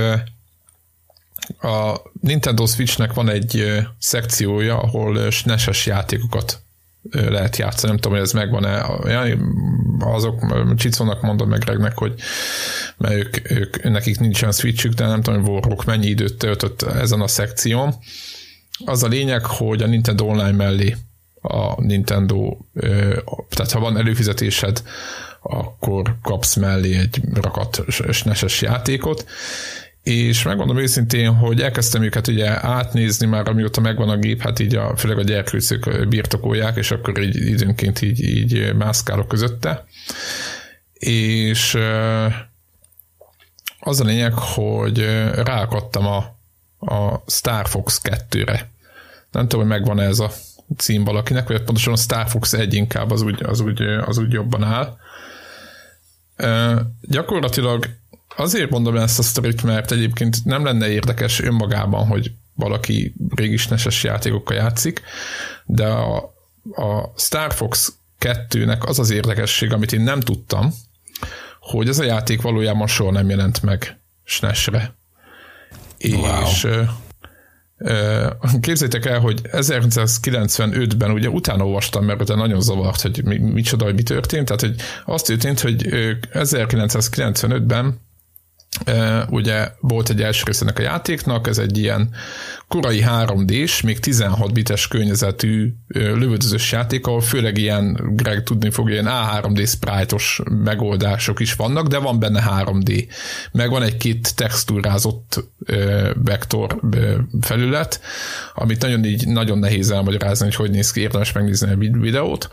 [1.61, 6.61] a Nintendo Switchnek van egy szekciója, ahol SNES-es játékokat
[7.11, 8.85] lehet játszani, nem tudom, hogy ez megvan-e,
[9.99, 12.13] azok Csicónak mondom meg Regnek, hogy
[12.97, 17.21] mert ők, ők, nekik nincsen switchük, de nem tudom, hogy Warrock mennyi időt töltött ezen
[17.21, 17.95] a szekción,
[18.85, 20.95] az a lényeg, hogy a Nintendo Online mellé
[21.41, 22.57] a Nintendo,
[23.49, 24.83] tehát ha van előfizetésed,
[25.41, 29.25] akkor kapsz mellé egy rakat SNES-es játékot,
[30.03, 34.75] és megmondom őszintén, hogy elkezdtem őket ugye átnézni már, amióta megvan a gép, hát így
[34.75, 39.85] a, főleg a gyerkőcök birtokolják, és akkor így időnként így, így mászkálok közötte.
[40.93, 41.77] És
[43.79, 44.99] az a lényeg, hogy
[45.35, 46.17] ráakadtam a,
[46.93, 48.70] a Star Fox 2-re.
[49.31, 50.31] Nem tudom, hogy megvan ez a
[50.77, 54.31] cím valakinek, vagy pontosan a Star Fox 1 inkább az úgy, az úgy, az úgy
[54.31, 54.97] jobban áll.
[56.35, 57.89] E, gyakorlatilag
[58.35, 64.03] azért mondom ezt a sztorit, mert egyébként nem lenne érdekes önmagában, hogy valaki régi neses
[64.03, 65.01] játékokkal játszik,
[65.65, 66.17] de a,
[66.75, 70.73] a Star Fox 2-nek az az érdekesség, amit én nem tudtam,
[71.59, 74.95] hogy ez a játék valójában soha nem jelent meg SNES-re.
[76.03, 76.41] Wow.
[76.41, 76.67] És
[78.61, 83.95] Képzeljétek el, hogy 1995-ben ugye utána olvastam, mert utána nagyon zavart, hogy mi, micsoda, hogy
[83.95, 84.45] mi történt.
[84.45, 85.87] Tehát, hogy azt történt, hogy
[86.33, 87.99] 1995-ben
[89.29, 92.09] ugye volt egy első részének a játéknak, ez egy ilyen
[92.67, 99.07] korai 3D-s, még 16 bites környezetű lövöldözős játék, ahol főleg ilyen, Greg tudni fog, ilyen
[99.09, 103.07] A3D sprite-os megoldások is vannak, de van benne 3D.
[103.51, 105.43] Meg van egy két textúrázott
[106.13, 106.79] vektor
[107.41, 108.01] felület,
[108.53, 112.49] amit nagyon így nagyon nehéz elmagyarázni, hogy hogy néz ki, érdemes megnézni a videót.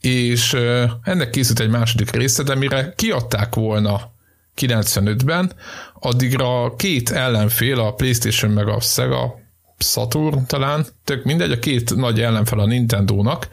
[0.00, 0.56] És
[1.02, 4.14] ennek készült egy második része, de mire kiadták volna
[4.60, 5.52] 95-ben,
[6.00, 9.38] addigra két ellenfél, a PlayStation meg a Sega
[9.78, 13.48] Saturn talán, tök mindegy, a két nagy ellenfel a Nintendo-nak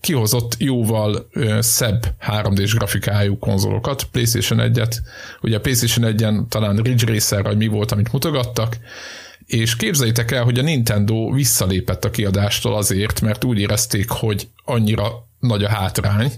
[0.00, 4.96] kihozott jóval ö, szebb 3D-s grafikájú konzolokat, PlayStation 1-et,
[5.40, 8.76] ugye a PlayStation 1-en talán Ridge Racer, vagy mi volt, amit mutogattak,
[9.46, 15.26] és képzeljétek el, hogy a Nintendo visszalépett a kiadástól azért, mert úgy érezték, hogy annyira
[15.38, 16.32] nagy a hátrány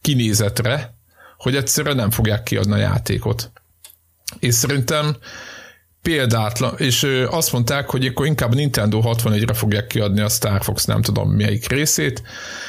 [0.00, 0.93] kinézetre,
[1.44, 3.50] hogy egyszerűen nem fogják kiadni a játékot.
[4.38, 5.16] És szerintem
[6.02, 11.02] példátlan, és azt mondták, hogy akkor inkább Nintendo 61-re fogják kiadni a Star Fox nem
[11.02, 12.22] tudom melyik részét,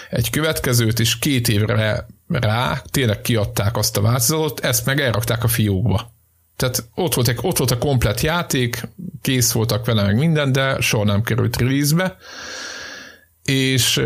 [0.09, 5.47] egy következőt, és két évre rá tényleg kiadták azt a változatot, ezt meg elrakták a
[5.47, 6.13] fiókba.
[6.55, 8.87] Tehát ott volt, egy, ott volt a komplet játék,
[9.21, 12.17] kész voltak vele meg minden, de soha nem került release-be,
[13.43, 14.01] és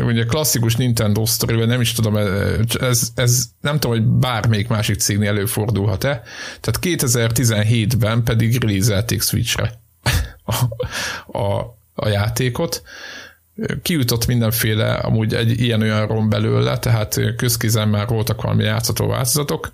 [0.00, 2.16] ugye klasszikus Nintendo sztoriban nem is tudom,
[2.80, 6.22] ez, ez nem tudom, hogy bármelyik másik cégnél előfordulhat-e.
[6.60, 9.80] Tehát 2017-ben pedig release Switchre
[10.44, 10.54] a,
[11.38, 12.82] a, a játékot.
[13.82, 19.72] Kiütött mindenféle, amúgy egy ilyen-olyan rom belőle, tehát közkizen már voltak valami játszható változatok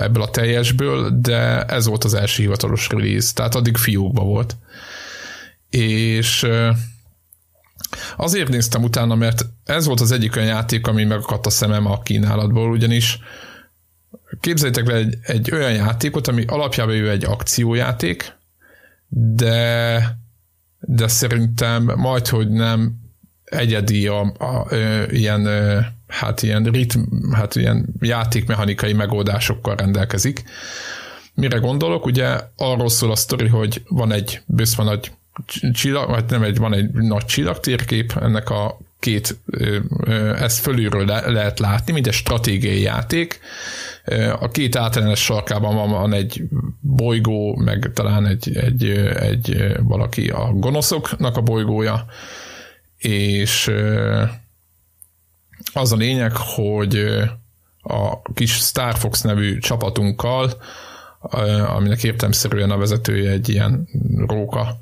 [0.00, 4.56] ebből a teljesből, de ez volt az első hivatalos release, tehát addig fiókba volt.
[5.70, 6.46] És
[8.20, 12.02] Azért néztem utána, mert ez volt az egyik olyan játék, ami megakadt a szemem a
[12.02, 13.18] kínálatból, ugyanis
[14.40, 18.36] képzeljétek le egy, egy olyan játékot, ami alapjában ő egy akciójáték,
[19.08, 20.16] de,
[20.80, 22.94] de szerintem majd, hogy nem
[23.44, 24.66] egyedi a, a, a
[25.10, 25.48] ilyen,
[26.08, 30.44] hát ilyen ritm, hát ilyen játékmechanikai megoldásokkal rendelkezik.
[31.34, 32.06] Mire gondolok?
[32.06, 35.12] Ugye arról szól a sztori, hogy van egy bőszva nagy
[35.72, 39.38] csillag, vagy nem egy, van egy nagy csillagtérkép, ennek a két,
[40.38, 43.40] ezt fölülről le, lehet látni, mint egy stratégiai játék.
[44.40, 46.42] A két általános sarkában van, van egy
[46.80, 48.84] bolygó, meg talán egy, egy,
[49.20, 52.04] egy valaki a gonoszoknak a bolygója,
[52.98, 53.70] és
[55.72, 56.96] az a lényeg, hogy
[57.82, 60.52] a kis Star Fox nevű csapatunkkal,
[61.66, 63.88] aminek értelmszerűen a vezetője egy ilyen
[64.26, 64.78] róka,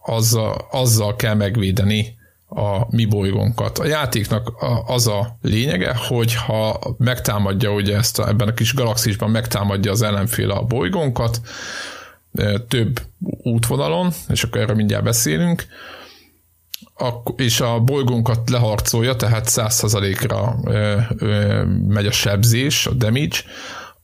[0.00, 2.16] azzal, azzal kell megvédeni
[2.48, 3.78] a mi bolygónkat.
[3.78, 4.52] A játéknak
[4.86, 10.02] az a lényege, hogy ha megtámadja ugye ezt a, ebben a kis galaxisban megtámadja az
[10.02, 11.40] ellenfél a bolygónkat,
[12.68, 13.00] több
[13.42, 15.66] útvonalon, és akkor erről mindjárt beszélünk,
[17.36, 20.56] és a bolygónkat leharcolja, tehát 100%-ra
[21.88, 23.36] megy a sebzés, a damage,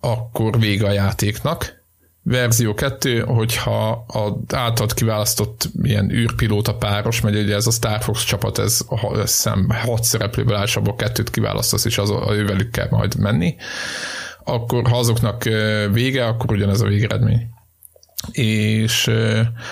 [0.01, 1.80] akkor vége a játéknak.
[2.23, 8.25] Verzió 2, hogyha az általad kiválasztott ilyen űrpilóta páros, mert ugye ez a Star Fox
[8.25, 8.81] csapat, ez,
[9.25, 13.55] szem hat szereplőből áll, abból kettőt kiválasztasz, és az, a ővelük kell majd menni,
[14.45, 15.45] akkor ha azoknak
[15.93, 17.49] vége, akkor ugyanez a végeredmény
[18.33, 19.11] és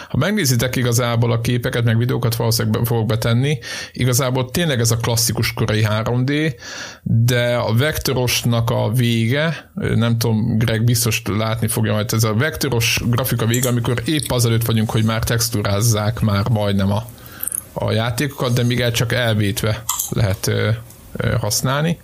[0.08, 3.58] ha megnézitek igazából a képeket, meg videókat valószínűleg fogok betenni,
[3.92, 6.54] igazából tényleg ez a klasszikus korai 3D,
[7.02, 13.00] de a vektorosnak a vége, nem tudom, Greg biztos látni fogja majd, ez a vektoros
[13.06, 17.06] grafika vége, amikor épp azelőtt vagyunk, hogy már texturázzák már majdnem a,
[17.72, 20.50] a játékokat, de még el csak elvétve lehet
[21.40, 21.98] használni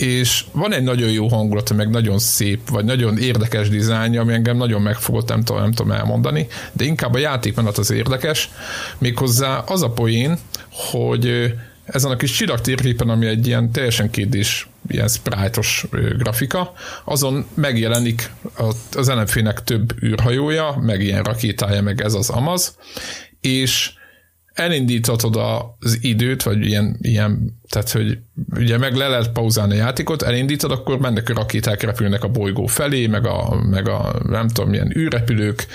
[0.00, 4.56] és van egy nagyon jó hangulata, meg nagyon szép, vagy nagyon érdekes dizájnja, ami engem
[4.56, 8.50] nagyon megfogott, nem tudom, nem tudom elmondani, de inkább a játékmenet az érdekes,
[8.98, 10.38] méghozzá az a poén,
[10.70, 11.52] hogy
[11.84, 15.60] ezen a kis csillagtérképen, ami egy ilyen teljesen kédés, ilyen sprite
[16.18, 16.72] grafika,
[17.04, 18.30] azon megjelenik
[18.92, 22.76] az ellenfének több űrhajója, meg ilyen rakétája, meg ez az Amaz,
[23.40, 23.92] és
[24.60, 25.36] elindíthatod
[25.78, 28.18] az időt, vagy ilyen, ilyen tehát hogy
[28.56, 32.66] ugye meg le lehet pauzálni a játékot, elindítod, akkor mennek a rakéták repülnek a bolygó
[32.66, 35.66] felé, meg a, meg a nem tudom, milyen űrrepülők,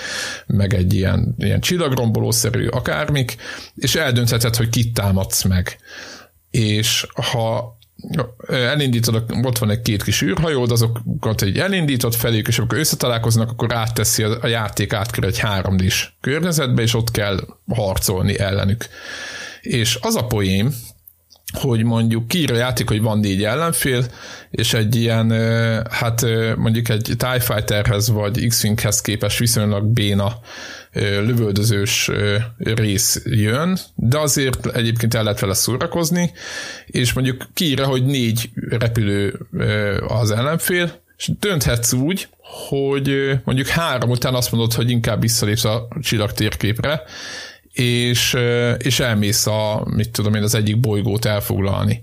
[0.46, 3.36] meg egy ilyen, ilyen csillagrombolószerű akármik,
[3.74, 5.78] és eldöntheted, hogy kit támadsz meg.
[6.50, 7.75] És ha
[8.48, 13.74] elindítod, ott van egy két kis űrhajód, azokat egy elindítod feléjük, és amikor összetalálkoznak, akkor
[13.74, 18.86] átteszi a, a játék átkerül egy 3 d környezetbe, és ott kell harcolni ellenük.
[19.60, 20.74] És az a poém,
[21.52, 24.04] hogy mondjuk kiír a játék, hogy van négy ellenfél,
[24.50, 25.30] és egy ilyen,
[25.90, 30.40] hát mondjuk egy TIE Fighterhez vagy X-Winghez képes viszonylag béna
[30.92, 32.10] lövöldözős
[32.58, 36.32] rész jön, de azért egyébként el lehet vele szórakozni,
[36.86, 39.46] és mondjuk kiírja, hogy négy repülő
[40.08, 42.28] az ellenfél, és dönthetsz úgy,
[42.68, 47.02] hogy mondjuk három után azt mondod, hogy inkább visszalépsz a csillag térképre,
[47.78, 48.36] és,
[48.78, 52.02] és elmész a, mit tudom én, az egyik bolygót elfoglalni.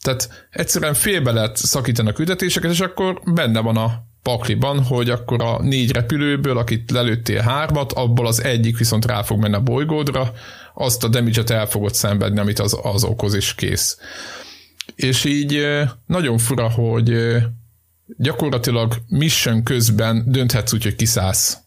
[0.00, 5.42] Tehát egyszerűen félbe lehet szakítani a küldetéseket, és akkor benne van a pakliban, hogy akkor
[5.42, 10.32] a négy repülőből, akit lelőttél hármat, abból az egyik viszont rá fog menni a bolygódra,
[10.74, 13.98] azt a damage el fogod szenvedni, amit az, az okoz, és kész.
[14.94, 15.66] És így
[16.06, 17.36] nagyon fura, hogy
[18.16, 21.58] gyakorlatilag mission közben dönthetsz úgy, hogy kiszállsz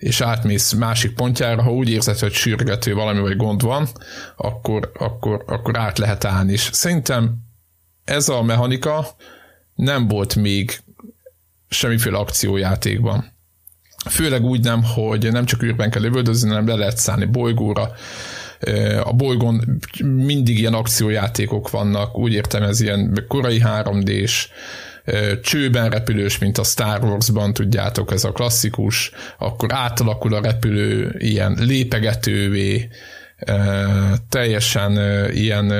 [0.00, 3.88] és átmész másik pontjára, ha úgy érzed, hogy sürgető valami vagy gond van,
[4.36, 6.52] akkor, akkor, akkor át lehet állni.
[6.52, 7.34] És szerintem
[8.04, 9.06] ez a mechanika
[9.74, 10.80] nem volt még
[11.68, 13.32] semmiféle akciójátékban.
[14.08, 17.92] Főleg úgy nem, hogy nem csak űrben kell lövöldözni, hanem le lehet szállni bolygóra.
[19.02, 24.48] A bolygón mindig ilyen akciójátékok vannak, úgy értem ez ilyen korai 3D-s,
[25.42, 31.56] csőben repülős, mint a Star Wars-ban, tudjátok, ez a klasszikus, akkor átalakul a repülő ilyen
[31.60, 32.88] lépegetővé,
[34.28, 34.92] teljesen
[35.32, 35.72] ilyen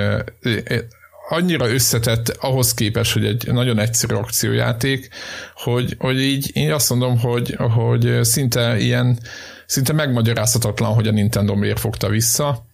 [1.29, 5.09] annyira összetett ahhoz képest, hogy egy nagyon egyszerű akciójáték,
[5.55, 9.19] hogy, hogy így én azt mondom, hogy, hogy szinte ilyen,
[9.67, 12.67] szinte megmagyarázhatatlan, hogy a Nintendo miért fogta vissza,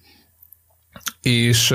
[1.22, 1.74] és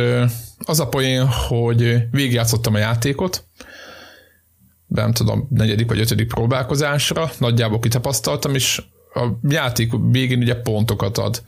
[0.59, 3.43] az a poén, hogy végigjátszottam a játékot,
[4.95, 8.81] nem tudom, negyedik vagy ötödik próbálkozásra, nagyjából kitapasztaltam, és
[9.13, 11.43] a játék végén ugye pontokat ad.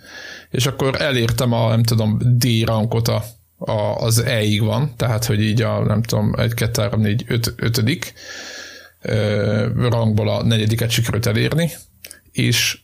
[0.50, 3.24] És akkor elértem a, nem tudom, D rankot a,
[3.58, 7.54] a, az E-ig van, tehát hogy így a, nem tudom, 1, 2, 3, 4, 5,
[7.56, 8.14] ötödik
[9.02, 11.72] ö, rangból a negyediket sikerült elérni,
[12.32, 12.80] és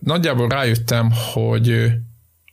[0.00, 1.92] nagyjából rájöttem, hogy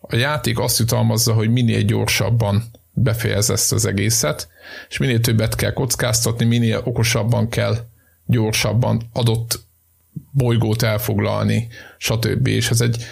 [0.01, 2.63] a játék azt jutalmazza, hogy minél gyorsabban
[3.01, 4.47] befejez ezt az egészet,
[4.89, 7.75] és minél többet kell kockáztatni, minél okosabban kell
[8.25, 9.59] gyorsabban adott
[10.31, 12.47] bolygót elfoglalni, stb.
[12.47, 13.03] És ez egy,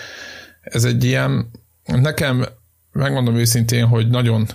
[0.61, 1.51] ez egy ilyen,
[1.85, 2.45] nekem
[2.91, 4.47] megmondom őszintén, hogy nagyon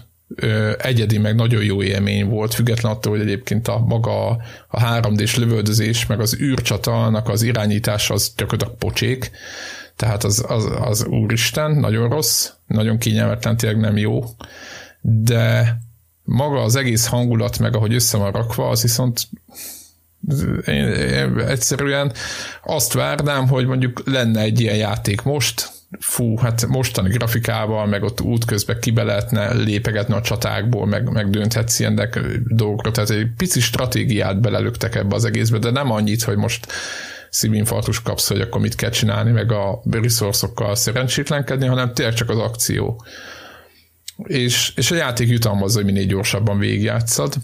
[0.79, 4.29] egyedi, meg nagyon jó élmény volt, független attól, hogy egyébként a maga
[4.69, 9.31] a 3D-s lövöldözés, meg az űrcsata, az irányítása az gyakorlatilag pocsék,
[9.97, 14.25] tehát az, az, az úristen, nagyon rossz, nagyon kényelmetlen, tényleg nem jó,
[15.03, 15.79] de
[16.23, 19.29] maga az egész hangulat, meg ahogy össze van rakva, az viszont
[20.67, 22.13] én, én egyszerűen
[22.65, 28.21] azt várnám, hogy mondjuk lenne egy ilyen játék most, fú, hát mostani grafikával, meg ott
[28.21, 32.09] útközben kibe lehetne lépegetni a csatákból, meg, meg dönthetsz ilyen
[32.47, 36.67] dolgokra, tehát egy pici stratégiát belelöktek ebbe az egészbe, de nem annyit, hogy most
[37.31, 42.39] szívinfarktus kapsz, hogy akkor mit kell csinálni, meg a resourcokkal szerencsétlenkedni, hanem tényleg csak az
[42.39, 43.05] akció.
[44.17, 47.35] És, és a játék jutalmazza, hogy minél gyorsabban végigjátszad,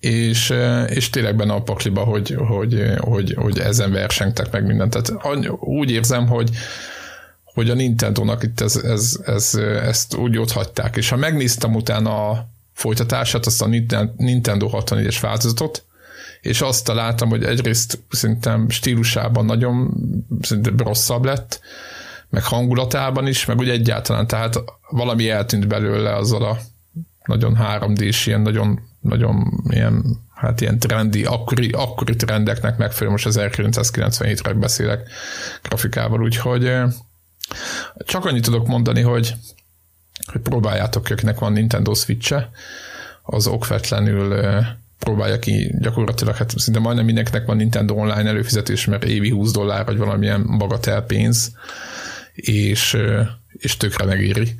[0.00, 0.54] és,
[0.86, 4.90] és tényleg benne a pakliba, hogy, hogy, hogy, hogy ezen versengtek meg mindent.
[4.90, 6.50] Tehát úgy érzem, hogy,
[7.44, 10.96] hogy a Nintendo-nak itt ez, ez, ez, ezt úgy ott hagyták.
[10.96, 13.66] És ha megnéztem utána a folytatását, azt a
[14.16, 15.84] Nintendo 64-es változatot,
[16.40, 19.94] és azt találtam, hogy egyrészt szerintem stílusában nagyon
[20.40, 21.60] szerintem rosszabb lett,
[22.32, 26.58] meg hangulatában is, meg úgy egyáltalán, tehát valami eltűnt belőle azzal a
[27.24, 33.38] nagyon 3D-s, ilyen nagyon, nagyon ilyen, hát ilyen trendi, akkori, akkori trendeknek megfelelő, most az
[33.40, 35.08] 1997-re beszélek
[35.62, 36.72] grafikával, úgyhogy
[37.96, 39.34] csak annyit tudok mondani, hogy,
[40.32, 42.50] hogy próbáljátok, akinek van Nintendo Switch-e,
[43.22, 44.44] az okvetlenül
[44.98, 49.84] próbálja ki gyakorlatilag, hát szinte majdnem mindenkinek van Nintendo online előfizetés, mert évi 20 dollár,
[49.84, 51.52] vagy valamilyen bagatel pénz,
[52.42, 52.96] és,
[53.52, 54.54] és tökre megéri.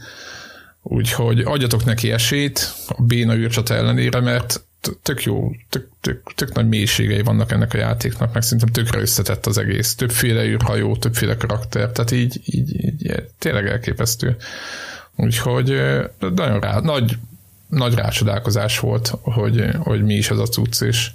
[0.83, 4.65] Úgyhogy adjatok neki esélyt a béna űrcsata ellenére, mert
[5.03, 9.47] tök jó, tök, tök, tök nagy mélységei vannak ennek a játéknak, meg szerintem tökre összetett
[9.47, 9.95] az egész.
[9.95, 14.37] Többféle űrhajó, többféle karakter, tehát így, így, így tényleg elképesztő.
[15.17, 15.81] Úgyhogy
[16.19, 17.17] nagyon rá, nagy,
[17.69, 21.11] nagy rácsodálkozás volt, hogy, hogy mi is az a cucc, és,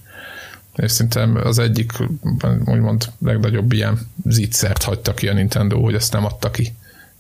[0.78, 1.92] és szerintem az egyik,
[2.66, 6.74] úgymond legnagyobb ilyen zicsert hagyta ki a Nintendo, hogy ezt nem adta ki.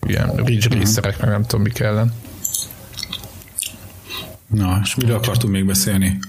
[0.08, 0.80] Ilyen Ridge mhm.
[0.80, 2.13] Racerek, meg nem tudom mi ellen.
[4.48, 6.20] Na, és miről akartunk még beszélni?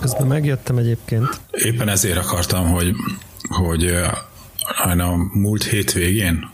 [0.00, 1.40] Közben megjöttem egyébként.
[1.50, 2.94] Éppen ezért akartam, hogy,
[3.48, 3.84] hogy
[5.00, 6.50] a múlt hétvégén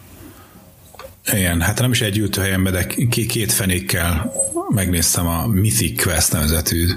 [1.32, 2.86] igen, hát nem is egy ültőhelyen, de
[3.26, 4.32] két fenékkel
[4.68, 6.88] megnéztem a Mythic Quest nevezetű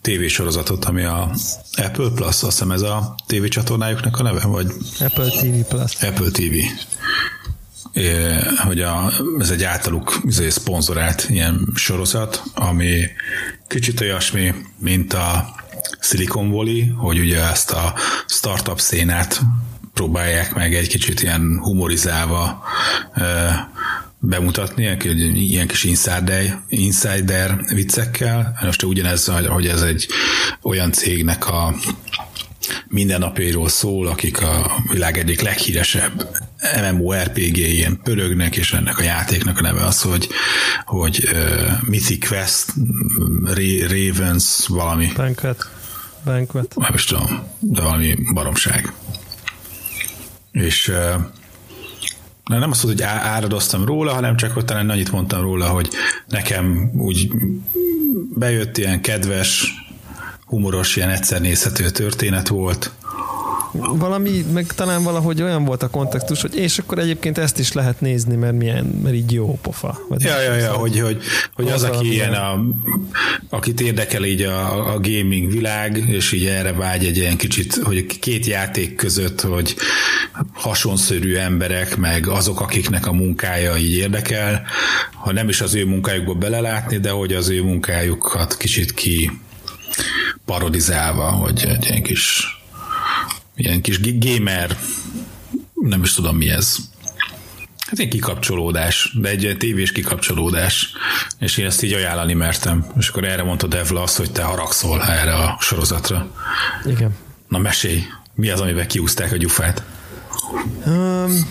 [0.00, 1.30] tévésorozatot, ami a
[1.76, 4.72] Apple Plus, azt hiszem ez a tévécsatornájuknak a neve, vagy?
[5.00, 5.94] Apple TV Plus.
[6.02, 6.54] Apple TV.
[7.92, 8.12] É,
[8.56, 13.06] hogy a, ez egy általuk izé, szponzorált ilyen sorozat, ami
[13.66, 15.54] kicsit olyasmi, mint a
[16.00, 17.94] Silicon Valley, hogy ugye ezt a
[18.26, 19.40] startup szénát
[20.00, 22.62] próbálják meg egy kicsit ilyen humorizálva
[24.18, 24.96] bemutatni,
[25.34, 28.58] ilyen kis insider, insider viccekkel.
[28.62, 30.08] Most ugyanez, hogy ez egy
[30.62, 31.74] olyan cégnek a
[32.88, 36.28] mindennapjairól szól, akik a világ egyik leghíresebb
[36.92, 40.28] MMORPG ilyen pörögnek, és ennek a játéknak a neve az, hogy,
[40.84, 42.72] hogy uh, Mythic Quest,
[43.88, 45.12] Ravens, valami.
[45.16, 45.68] Banquet.
[46.24, 46.74] Banquet.
[46.76, 48.92] Nem is tudom, de valami baromság.
[50.52, 51.22] És uh,
[52.58, 55.88] nem azt mondod, hogy áradoztam róla, hanem csak hogy talán annyit mondtam róla, hogy
[56.26, 57.30] nekem úgy
[58.34, 59.74] bejött ilyen kedves,
[60.46, 62.92] humoros, ilyen egyszer nézhető történet volt,
[63.72, 68.00] valami, meg talán valahogy olyan volt a kontextus, hogy és akkor egyébként ezt is lehet
[68.00, 70.00] nézni, mert milyen, mert így jó pofa.
[70.08, 71.22] Vagy ja, ja, ja, hogy, hogy,
[71.54, 72.60] hogy az, az aki ilyen, a,
[73.48, 78.06] akit érdekel így a, a gaming világ, és így erre vágy egy ilyen kicsit, hogy
[78.06, 79.74] két játék között, hogy
[80.52, 84.62] hasonszörű emberek, meg azok, akiknek a munkája így érdekel,
[85.14, 89.30] ha nem is az ő munkájukba belelátni, de hogy az ő munkájukat kicsit ki
[90.44, 92.46] parodizálva, hogy egy ilyen kis
[93.60, 94.76] ilyen kis gamer,
[95.74, 96.76] nem is tudom mi ez.
[97.78, 100.92] Hát egy kikapcsolódás, de egy tévés kikapcsolódás,
[101.38, 102.86] és én ezt így ajánlani mertem.
[102.98, 106.30] És akkor erre mondta Devla azt, hogy te haragszol erre a sorozatra.
[106.84, 107.16] Igen.
[107.48, 108.02] Na mesélj,
[108.34, 109.82] mi az, amivel kiúzták a gyufát?
[110.86, 111.48] Um,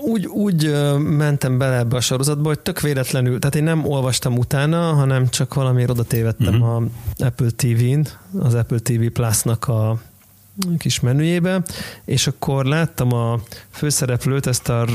[0.00, 4.92] úgy, úgy mentem bele ebbe a sorozatba, hogy tök véletlenül, tehát én nem olvastam utána,
[4.92, 6.74] hanem csak valamiért oda tévedtem uh-huh.
[6.74, 6.82] a
[7.24, 8.06] Apple TV-n,
[8.38, 10.00] az Apple TV Plus-nak a
[10.78, 11.62] kis menüjébe,
[12.04, 14.86] és akkor láttam a főszereplőt, ezt a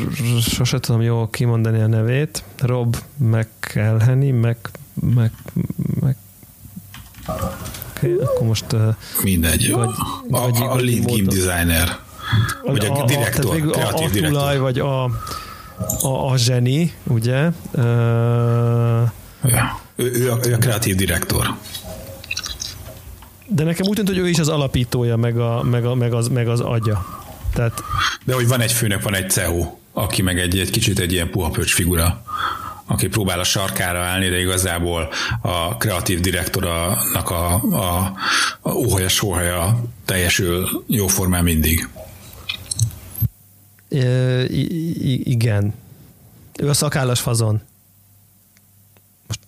[0.41, 4.57] sose tudom jól kimondani a nevét, Rob McElhenney, meg,
[4.93, 5.31] meg,
[5.99, 6.15] meg
[7.95, 8.65] okay, akkor most
[9.23, 12.04] mindegy, vagy, a, vagy a, a lead game designer
[12.63, 14.29] vagy a, direktor, a, kreatív a, a direktor.
[14.29, 15.03] Tulaj, vagy a,
[16.01, 17.47] a, a zseni, ugye?
[17.71, 17.83] Uh,
[19.43, 19.79] ja.
[19.95, 21.55] ő, ő, a, ő a kreatív direktor.
[23.47, 26.27] De nekem úgy tűnt, hogy ő is az alapítója, meg, a, meg, a, meg, az,
[26.27, 27.05] meg az agya.
[27.53, 27.83] Tehát...
[28.23, 31.29] De hogy van egy főnök, van egy CEO, aki meg egy, egy kicsit egy ilyen
[31.29, 32.23] puha pöcs figura
[32.87, 35.09] aki próbál a sarkára állni, de igazából
[35.41, 38.13] a kreatív direktornak a, a,
[38.61, 41.87] a óhaja, sóhaja teljesül jóformán mindig.
[45.23, 45.73] Igen.
[46.59, 47.61] Ő a szakállas fazon.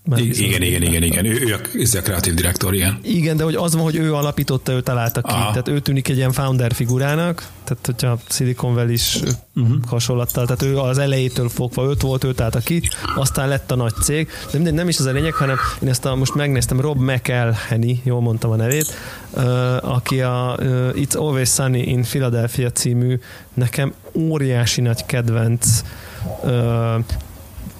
[0.08, 2.99] Most igen, igen, igen, igen, Ő, ő a, a kreatív direktor, igen.
[3.03, 5.34] Igen, de hogy az van, hogy ő alapította, ő találta ki.
[5.34, 5.49] Aha.
[5.49, 9.20] Tehát ő tűnik egy ilyen founder figurának, tehát hogyha Silicon Valley is
[9.55, 9.78] uh-huh.
[9.88, 12.82] hasonlattal, tehát ő az elejétől fogva öt volt, ő találta ki,
[13.16, 14.28] aztán lett a nagy cég.
[14.28, 18.01] De mindegy, nem is az a lényeg, hanem én ezt a, most megnéztem, Rob McElhenney,
[18.03, 18.93] jól mondtam a nevét,
[19.82, 20.55] aki a
[20.93, 23.20] It's Always Sunny in Philadelphia című
[23.53, 25.82] nekem óriási nagy kedvenc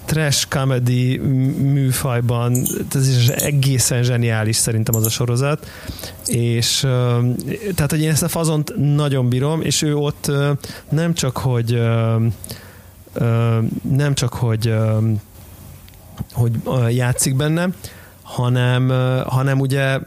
[0.08, 1.18] trash comedy
[1.62, 2.52] műfajban,
[2.94, 5.70] ez is egészen zseniális szerintem az a sorozat,
[6.26, 6.80] és
[7.74, 10.30] tehát, hogy én ezt a fazont nagyon bírom, és ő ott
[10.88, 11.82] nem csak, hogy
[13.82, 14.74] nem csak, hogy
[16.32, 16.52] hogy
[16.88, 17.68] játszik benne,
[18.22, 18.88] hanem,
[19.26, 19.98] hanem ugye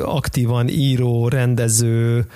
[0.00, 2.26] aktívan író, rendező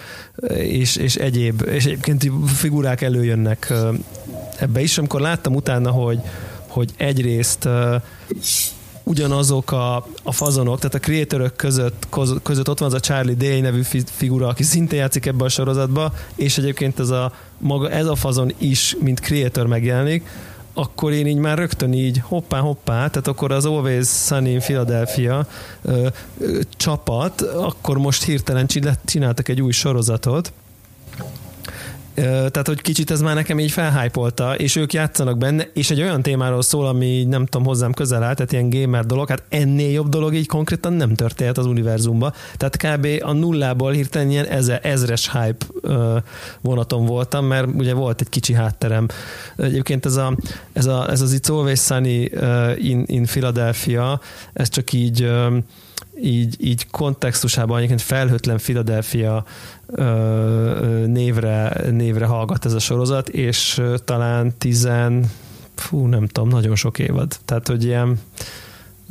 [0.56, 3.72] és, és egyéb, és egyébként figurák előjönnek
[4.58, 4.98] ebbe is.
[4.98, 6.20] Amikor láttam utána, hogy,
[6.70, 7.68] hogy egyrészt
[9.02, 12.06] ugyanazok a, a fazonok, tehát a kreatörök között,
[12.42, 16.12] között ott van az a Charlie Day nevű figura, aki szintén játszik ebbe a sorozatba,
[16.34, 20.26] és egyébként ez a, maga, ez a fazon is, mint kreatör megjelenik,
[20.74, 25.46] akkor én így már rögtön így hoppá, hoppá, tehát akkor az Always Sunny in Philadelphia
[25.82, 26.08] ö,
[26.38, 28.66] ö, csapat, akkor most hirtelen
[29.04, 30.52] csináltak egy új sorozatot,
[32.26, 36.22] tehát, hogy kicsit ez már nekem így felhájpolta, és ők játszanak benne, és egy olyan
[36.22, 40.08] témáról szól, ami nem tudom, hozzám közel áll, tehát ilyen gamer dolog, hát ennél jobb
[40.08, 42.32] dolog így konkrétan nem történt az univerzumban.
[42.56, 43.22] Tehát kb.
[43.28, 45.66] a nullából hirtelen ilyen eze, ezres hype
[46.60, 49.06] vonaton voltam, mert ugye volt egy kicsi hátterem.
[49.56, 50.36] Egyébként ez, a,
[50.72, 52.30] ez, a, ez az It's Always Sunny
[52.78, 54.20] in, in Philadelphia,
[54.52, 55.30] ez csak így
[56.22, 59.44] így, így kontextusában egyébként felhőtlen Philadelphia
[61.06, 65.30] névre, névre hallgat ez a sorozat, és talán tizen,
[65.74, 67.38] fú, nem tudom, nagyon sok évad.
[67.44, 68.20] Tehát, hogy ilyen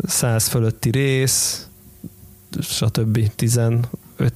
[0.08, 1.68] száz fölötti rész,
[2.62, 3.32] stb.
[3.36, 3.88] 15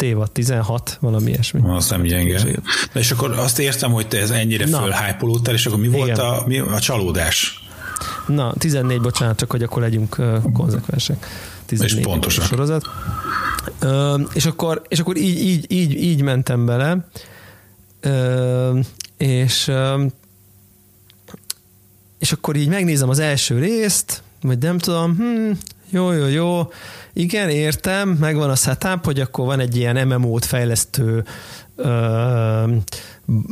[0.02, 1.62] évad, 16, valami ilyesmi.
[1.68, 2.44] Az nem gyenge.
[2.94, 6.44] De és akkor azt értem, hogy te ez ennyire fölhájpolódtál, és akkor mi volt a,
[6.48, 7.62] mi a csalódás?
[8.28, 10.18] Na, 14, bocsánat, csak hogy akkor legyünk
[10.54, 11.28] konzekvensek.
[11.80, 12.46] 14 és pontosan.
[12.46, 12.86] sorozat.
[13.80, 17.08] Ö, és akkor, és akkor így, így, így, így mentem bele,
[18.00, 18.80] ö,
[19.18, 20.06] és ö,
[22.20, 25.52] és akkor így megnézem az első részt, vagy nem tudom, hm,
[25.90, 26.72] jó, jó, jó,
[27.14, 31.26] igen, értem, megvan a setup, hogy akkor van egy ilyen MMO-t fejlesztő
[31.76, 32.76] ö,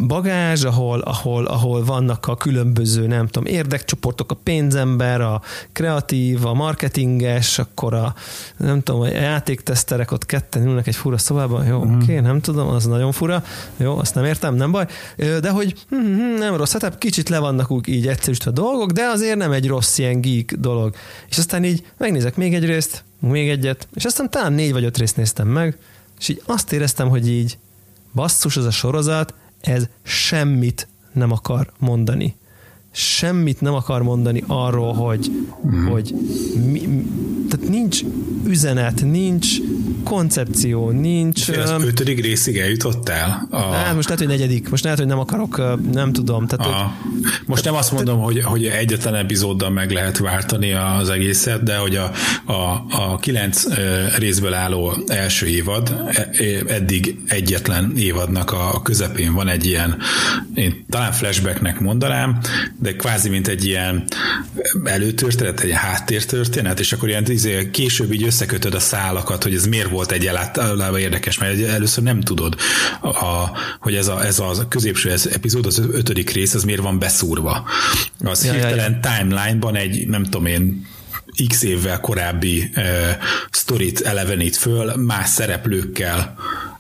[0.08, 6.54] bagázs, ahol, ahol, ahol vannak a különböző, nem tudom, érdekcsoportok, a pénzember, a kreatív, a
[6.54, 8.16] marketinges, akkor a,
[8.58, 11.96] nem tudom, a játékteszterek ott ketten ülnek egy fura szobában, jó, mm.
[11.96, 13.44] oké, okay, nem tudom, az nagyon fura,
[13.78, 14.86] jó, azt nem értem, nem baj,
[15.18, 18.92] de hogy hm, hm, nem rossz, hát kicsit le vannak úgy így egyszerűsítve a dolgok,
[18.92, 20.96] de azért nem egy rossz ilyen geek dolog.
[21.30, 24.98] És aztán így megnézek még egy részt, még egyet, és aztán talán négy vagy öt
[24.98, 25.78] részt néztem meg,
[26.20, 27.58] és így azt éreztem, hogy így
[28.14, 32.36] basszus az a sorozat, ez semmit nem akar mondani.
[32.92, 35.32] Semmit nem akar mondani arról, hogy,
[35.68, 35.86] mm.
[35.86, 36.14] hogy
[36.66, 36.80] mi,
[37.50, 38.02] tehát nincs
[38.48, 39.58] üzenet, nincs
[40.04, 41.44] koncepció, nincs...
[41.44, 43.48] Fél az ötödik részig eljutottál?
[43.50, 43.58] A...
[43.58, 44.70] Hát most lehet, hogy negyedik.
[44.70, 46.48] Most lehet, hogy nem akarok, nem tudom.
[46.48, 46.86] Tehát, hogy,
[47.46, 51.96] most nem azt mondom, hogy, hogy egyetlen epizóddal meg lehet váltani az egészet, de hogy
[51.96, 52.12] a,
[52.46, 53.64] a, a kilenc
[54.18, 56.30] részből álló első évad, e,
[56.68, 59.98] eddig egyetlen évadnak a közepén van egy ilyen,
[60.54, 62.40] én talán flashbacknek mondanám,
[62.82, 64.08] de kvázi mint egy ilyen
[64.84, 69.90] előtörténet, egy háttértörténet, és akkor ilyen izé, később így összekötöd a szálakat, hogy ez miért
[69.90, 72.56] volt egyáltalán érdekes, mert először nem tudod,
[73.02, 77.68] a, hogy ez a, ez a középső epizód, az ötödik rész, az miért van beszúrva.
[78.24, 79.18] Az ja, hirtelen ja, ja.
[79.18, 80.88] timeline-ban egy, nem tudom én,
[81.48, 82.84] x évvel korábbi uh,
[83.52, 86.36] sztorit elevenít föl, más szereplőkkel,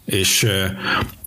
[0.06, 0.52] és uh,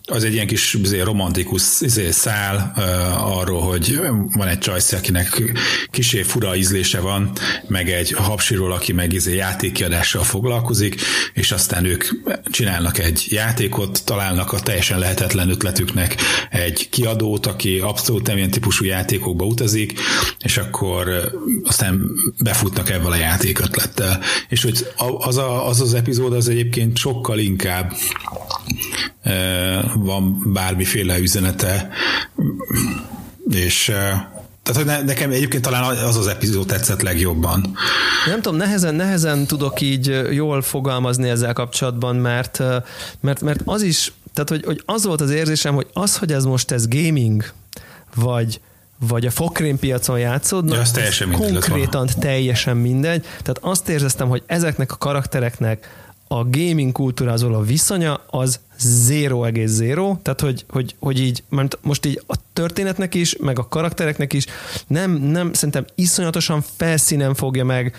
[0.06, 4.00] az egy ilyen kis izé, romantikus izé, szál uh, arról, hogy
[4.32, 5.42] van egy csajsz, akinek
[5.90, 7.32] kisé fura ízlése van,
[7.68, 11.00] meg egy hapsiról, aki meg izé, játékkiadással foglalkozik,
[11.34, 12.04] és aztán ők
[12.50, 16.16] csinálnak egy játékot, találnak a teljesen lehetetlen ötletüknek
[16.50, 19.98] egy kiadót, aki abszolút nem ilyen típusú játékokba utazik,
[20.38, 21.32] és akkor
[21.64, 24.20] aztán befutnak ebből a játékötlettel.
[24.48, 24.86] És hogy
[25.18, 27.92] az, a, az az epizód az egyébként sokkal inkább
[29.94, 31.88] van bármiféle üzenete,
[33.50, 33.92] és
[34.64, 37.76] tehát, hogy nekem egyébként talán az az epizód tetszett legjobban.
[38.26, 42.62] Nem tudom, nehezen, nehezen tudok így jól fogalmazni ezzel kapcsolatban, mert,
[43.20, 46.44] mert, mert az is, tehát hogy, hogy az volt az érzésem, hogy az, hogy ez
[46.44, 47.52] most ez gaming,
[48.14, 48.60] vagy
[49.08, 53.20] vagy a fokrém piacon játszódnak, ja, az teljesen konkrétan teljesen mindegy.
[53.20, 56.03] Tehát azt érzeztem, hogy ezeknek a karaktereknek
[56.38, 58.60] a gaming kultúrázól a viszonya az
[59.08, 64.32] 0,0, tehát hogy, hogy, hogy így, mert most így a történetnek is, meg a karaktereknek
[64.32, 64.46] is
[64.86, 67.96] nem, nem szerintem iszonyatosan felszínen fogja meg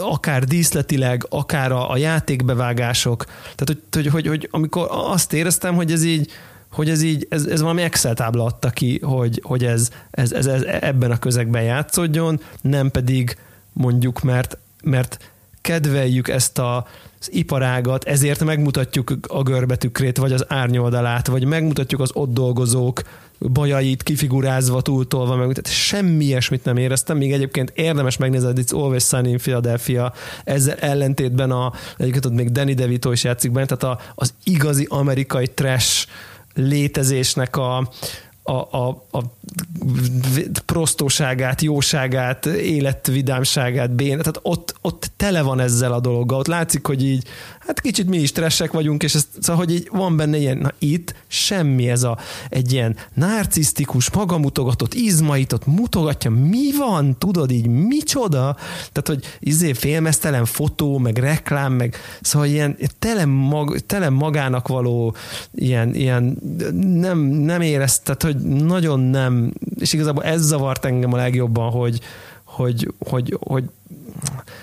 [0.00, 3.24] akár díszletileg, akár a, a játékbevágások.
[3.54, 6.30] Tehát, hogy, hogy, hogy, hogy amikor azt éreztem, hogy ez így,
[6.72, 10.46] hogy ez így, ez, ez valami Excel tábla adta ki, hogy, hogy ez, ez, ez,
[10.46, 13.36] ez ebben a közegben játszódjon, nem pedig
[13.72, 15.32] mondjuk, mert, mert
[15.62, 16.86] kedveljük ezt a,
[17.20, 23.02] az iparágat, ezért megmutatjuk a görbetükrét, vagy az árnyoldalát, vagy megmutatjuk az ott dolgozók
[23.38, 28.74] bajait kifigurázva, túltolva, meg tehát semmi ilyesmit nem éreztem, még egyébként érdemes megnézni, hogy It's
[28.74, 30.12] Always Sunny in Philadelphia,
[30.44, 34.86] ezzel ellentétben a, egyébként ott még Danny DeVito is játszik benne, tehát a, az igazi
[34.88, 36.06] amerikai trash
[36.54, 37.88] létezésnek a,
[38.42, 39.22] a, a, a
[40.66, 47.04] prostóságát, jóságát, életvidámságát, bén, tehát ott, ott tele van ezzel a dologgal, ott látszik, hogy
[47.04, 47.26] így,
[47.66, 50.72] hát kicsit mi is stressek vagyunk, és ez, szóval, hogy így van benne ilyen, na
[50.78, 52.18] itt semmi ez a,
[52.48, 58.56] egy ilyen narcisztikus, magamutogatott, izmaitot mutogatja, mi van, tudod így, micsoda,
[58.92, 65.14] tehát, hogy izé félmeztelen fotó, meg reklám, meg szóval ilyen tele, mag, tele magának való
[65.54, 66.38] ilyen, ilyen
[66.74, 72.00] nem, nem érez, tehát, hogy nagyon nem, és igazából ez zavart engem a legjobban, hogy,
[72.44, 73.64] hogy, hogy, hogy,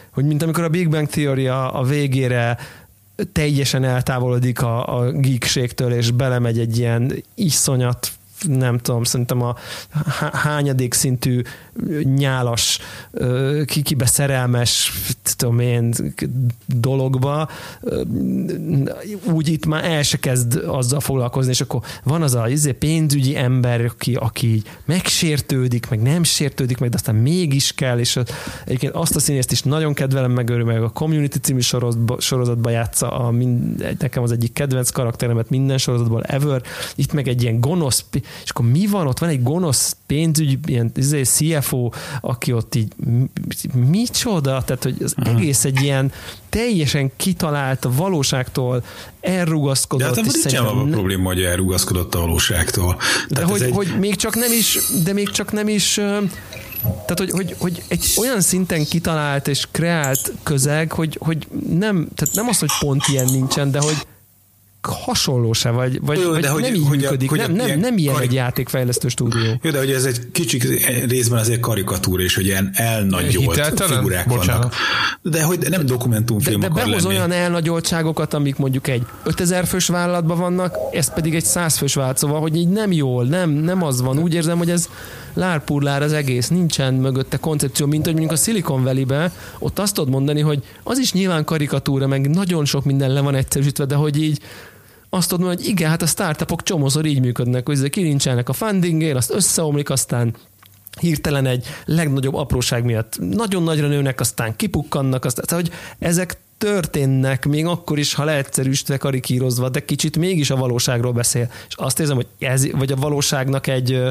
[0.09, 2.57] hogy mint amikor a Big Bang Theory a, a végére
[3.31, 8.11] teljesen eltávolodik a, a geekségtől, és belemegy egy ilyen iszonyat
[8.47, 9.55] nem tudom, szerintem a
[10.31, 11.41] hányadék szintű
[12.03, 12.79] nyálas,
[13.65, 14.91] kikibe szerelmes,
[15.35, 15.93] tudom én,
[16.65, 17.49] dologba,
[19.31, 23.35] úgy itt már el se kezd azzal foglalkozni, és akkor van az a izé, pénzügyi
[23.35, 28.19] ember, aki, aki megsértődik, meg nem sértődik, meg de aztán mégis kell, és
[28.65, 32.69] egyébként azt a színészt is nagyon kedvelem, meg örül, meg a Community című sorozatba, sorozatba
[32.69, 36.61] játsza, a, mind, nekem az egyik kedvenc karakteremet minden sorozatból ever,
[36.95, 38.05] itt meg egy ilyen gonosz,
[38.43, 39.07] és akkor mi van?
[39.07, 41.89] Ott van egy gonosz pénzügy, ilyen izé, CFO,
[42.21, 42.93] aki ott így
[43.73, 44.63] micsoda?
[44.63, 45.35] Tehát, hogy az uh-huh.
[45.35, 46.11] egész egy ilyen
[46.49, 48.83] teljesen kitalált a valóságtól
[49.21, 50.15] elrugaszkodott.
[50.15, 52.95] De hát nincs a probléma, hogy elrugaszkodott a valóságtól.
[53.29, 53.73] De Tehát hogy, egy...
[53.73, 55.99] hogy még csak nem is, de még csak nem is
[56.81, 62.35] tehát, hogy, hogy, hogy egy olyan szinten kitalált és kreált közeg, hogy, hogy nem, tehát
[62.35, 64.07] nem az, hogy pont ilyen nincsen, de hogy
[64.81, 67.51] hasonló se, vagy, vagy, Jó, vagy de nem hogy, így hogy működik, a, hogy nem,
[67.51, 68.29] nem, ilyen, nem ilyen karik...
[68.29, 69.59] egy játékfejlesztő stúdió.
[69.61, 70.61] Jó, de hogy ez egy kicsi
[71.07, 73.97] részben azért karikatúr, és hogy ilyen elnagyolt Hiteltelen?
[73.97, 74.47] figurák Bocsánat.
[74.57, 74.73] vannak.
[75.21, 77.15] De hogy nem dokumentumfilm De, de behoz lenni.
[77.15, 82.17] olyan elnagyoltságokat, amik mondjuk egy 5000 fős vállalatban vannak, ez pedig egy 100 fős vállalat,
[82.17, 84.19] szóval, hogy így nem jól, nem, nem az van.
[84.19, 84.89] Úgy érzem, hogy ez
[85.33, 90.09] lárpurlár az egész, nincsen mögötte koncepció, mint hogy mondjuk a Silicon Valley-be, ott azt tudod
[90.09, 94.21] mondani, hogy az is nyilván karikatúra, meg nagyon sok minden le van egyszerűsítve, de hogy
[94.21, 94.39] így
[95.09, 99.33] azt tudod hogy igen, hát a startupok csomószor így működnek, hogy kirincselnek a fundingért, azt
[99.33, 100.35] összeomlik, aztán
[100.99, 107.45] hirtelen egy legnagyobb apróság miatt nagyon nagyra nőnek, aztán kipukkannak, aztán, tehát, hogy ezek történnek,
[107.45, 111.51] még akkor is, ha leegyszerűsítve karikírozva, de kicsit mégis a valóságról beszél.
[111.67, 114.01] És azt érzem, hogy ez, vagy a valóságnak egy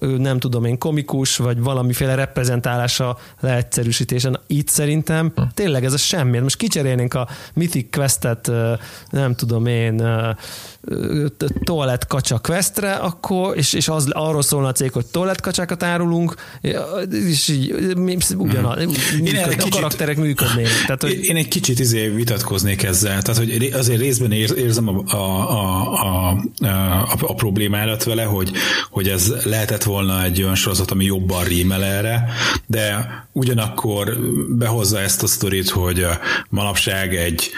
[0.00, 4.40] nem tudom én, komikus, vagy valamiféle reprezentálása leegyszerűsítésen.
[4.46, 6.38] Itt szerintem tényleg ez a semmi.
[6.38, 8.50] Most kicserélnénk a Mythic Questet,
[9.10, 10.02] nem tudom én,
[11.64, 16.34] toalett kacsa questre, akkor, és, és az, arról szólna a cég, hogy toalett kacsákat árulunk,
[17.10, 17.74] és így
[18.36, 18.92] ugyanaz, hmm.
[19.22, 20.70] működ, a kicsit, karakterek működnének.
[20.86, 21.24] Tehát, hogy...
[21.24, 26.66] Én egy kicsit izé vitatkoznék ezzel, tehát hogy azért részben érzem a, a, a, a,
[26.66, 28.52] a, a problémádat vele, hogy,
[28.90, 32.28] hogy ez lehetett volna egy olyan sorozat, ami jobban rímel erre,
[32.66, 34.18] de ugyanakkor
[34.48, 36.06] behozza ezt a sztorit, hogy
[36.48, 37.50] manapság egy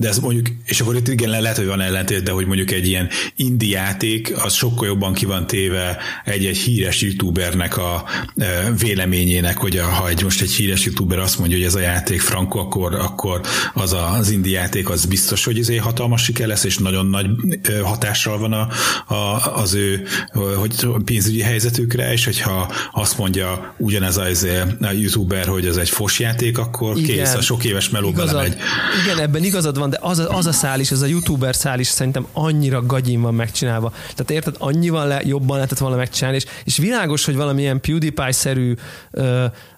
[0.00, 2.86] de ez mondjuk, és akkor itt igen, lehet, hogy van ellentét, de hogy mondjuk egy
[2.86, 8.04] ilyen indie játék, az sokkal jobban ki van téve egy-egy híres youtubernek a
[8.36, 11.80] e, véleményének, hogy a, ha egy, most egy híres youtuber azt mondja, hogy ez a
[11.80, 13.40] játék franco, akkor, akkor
[13.74, 17.26] az a, az indie játék az biztos, hogy ezért hatalmas siker lesz, és nagyon nagy
[17.62, 18.68] e, hatással van a,
[19.14, 20.74] a, az ő hogy
[21.04, 24.26] pénzügyi helyzetükre, és hogyha azt mondja ugyanez a,
[24.80, 28.56] a youtuber, hogy ez egy fos játék, akkor igen, kész, a sok éves meló belemegy.
[29.04, 31.78] Igen, ebben igazad van, de az a, az a szál is, az a youtuber szál
[31.78, 33.90] is szerintem annyira gagyin van megcsinálva.
[33.90, 38.74] Tehát érted, annyival le, jobban lehetett volna megcsinálni, és, és világos, hogy valamilyen PewDiePie-szerű,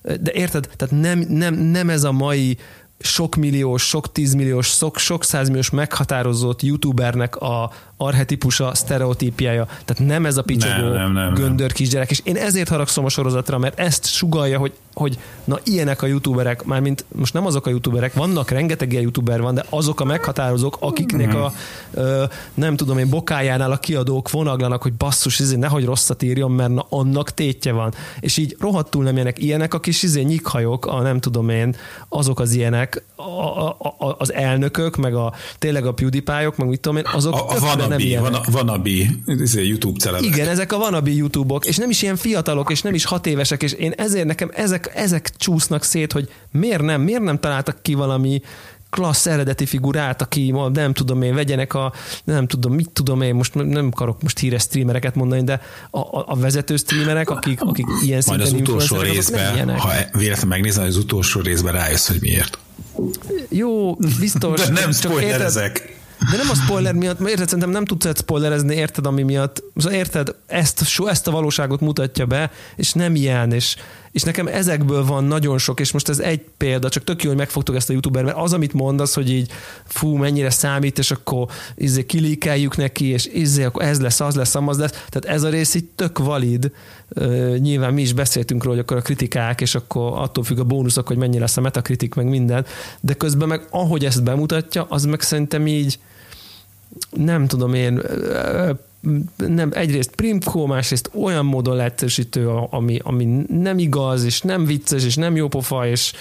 [0.03, 2.59] de érted, tehát nem, nem, nem ez a mai
[2.99, 7.73] sok milliós, sok tízmilliós, sok, sok százmilliós meghatározott youtubernek a,
[8.03, 9.65] arhetipusa, sztereotípiája.
[9.65, 12.11] Tehát nem ez a picsogó nem, nem, nem, göndör kisgyerek.
[12.11, 16.65] És én ezért haragszom a sorozatra, mert ezt sugalja, hogy, hogy na ilyenek a youtuberek,
[16.65, 20.77] mármint most nem azok a youtuberek, vannak rengeteg ilyen youtuber van, de azok a meghatározók,
[20.81, 21.53] akiknek a
[21.95, 22.25] ö,
[22.55, 26.87] nem tudom én bokájánál a kiadók vonaglanak, hogy basszus, izé, nehogy rosszat írjon, mert na,
[26.89, 27.95] annak tétje van.
[28.21, 31.77] És így rohadtul nem ilyenek, ilyenek a kis izé, nyikhajok, a nem tudom én,
[32.09, 36.81] azok az ilyenek, a, a, a, az elnökök, meg a tényleg a PewDiePie-ok, meg mit
[36.81, 37.61] tudom én, azok a, a
[37.93, 38.31] nem ilyenek.
[38.31, 40.27] Van, vanabi izé, YouTube celebek.
[40.27, 43.63] Igen, ezek a vanabi YouTube-ok, és nem is ilyen fiatalok, és nem is hat évesek,
[43.63, 47.95] és én ezért nekem ezek, ezek csúsznak szét, hogy miért nem, miért nem találtak ki
[47.95, 48.43] valami
[48.91, 51.93] klassz eredeti figurát, aki nem tudom én, vegyenek a,
[52.25, 56.25] nem tudom, mit tudom én, most nem akarok most híres streamereket mondani, de a, a,
[56.27, 61.41] a vezető streamerek, akik, akik ilyen Majd az utolsó részben, ha véletlenül megnézem, az utolsó
[61.41, 62.59] részben rájössz, hogy miért.
[63.49, 64.61] Jó, biztos.
[64.67, 66.01] De nem spoilerezek.
[66.31, 69.99] De nem a spoiler miatt, mert érted, szerintem nem tudsz spoilerezni, érted, ami miatt, szóval
[69.99, 73.77] érted, ezt, ezt a valóságot mutatja be, és nem ilyen, és,
[74.13, 77.39] és nekem ezekből van nagyon sok, és most ez egy példa, csak tök jó, hogy
[77.39, 79.51] megfogtuk ezt a youtuber, mert az, amit mondasz, hogy így
[79.85, 84.55] fú, mennyire számít, és akkor izé kilikeljük neki, és izé, akkor ez lesz, az lesz,
[84.55, 84.91] az lesz.
[84.91, 86.73] Tehát ez a rész így tök valid.
[87.09, 90.65] Uh, nyilván mi is beszéltünk róla, hogy akkor a kritikák, és akkor attól függ a
[90.65, 92.67] bónuszok, hogy mennyi lesz a metakritik, meg minden.
[93.01, 95.99] De közben meg ahogy ezt bemutatja, az meg szerintem így
[97.11, 98.03] nem tudom én,
[99.37, 105.17] nem, egyrészt primkó, másrészt olyan módon leegyszerűsítő, ami, ami nem igaz, és nem vicces, és
[105.17, 106.13] nem jópofa, és,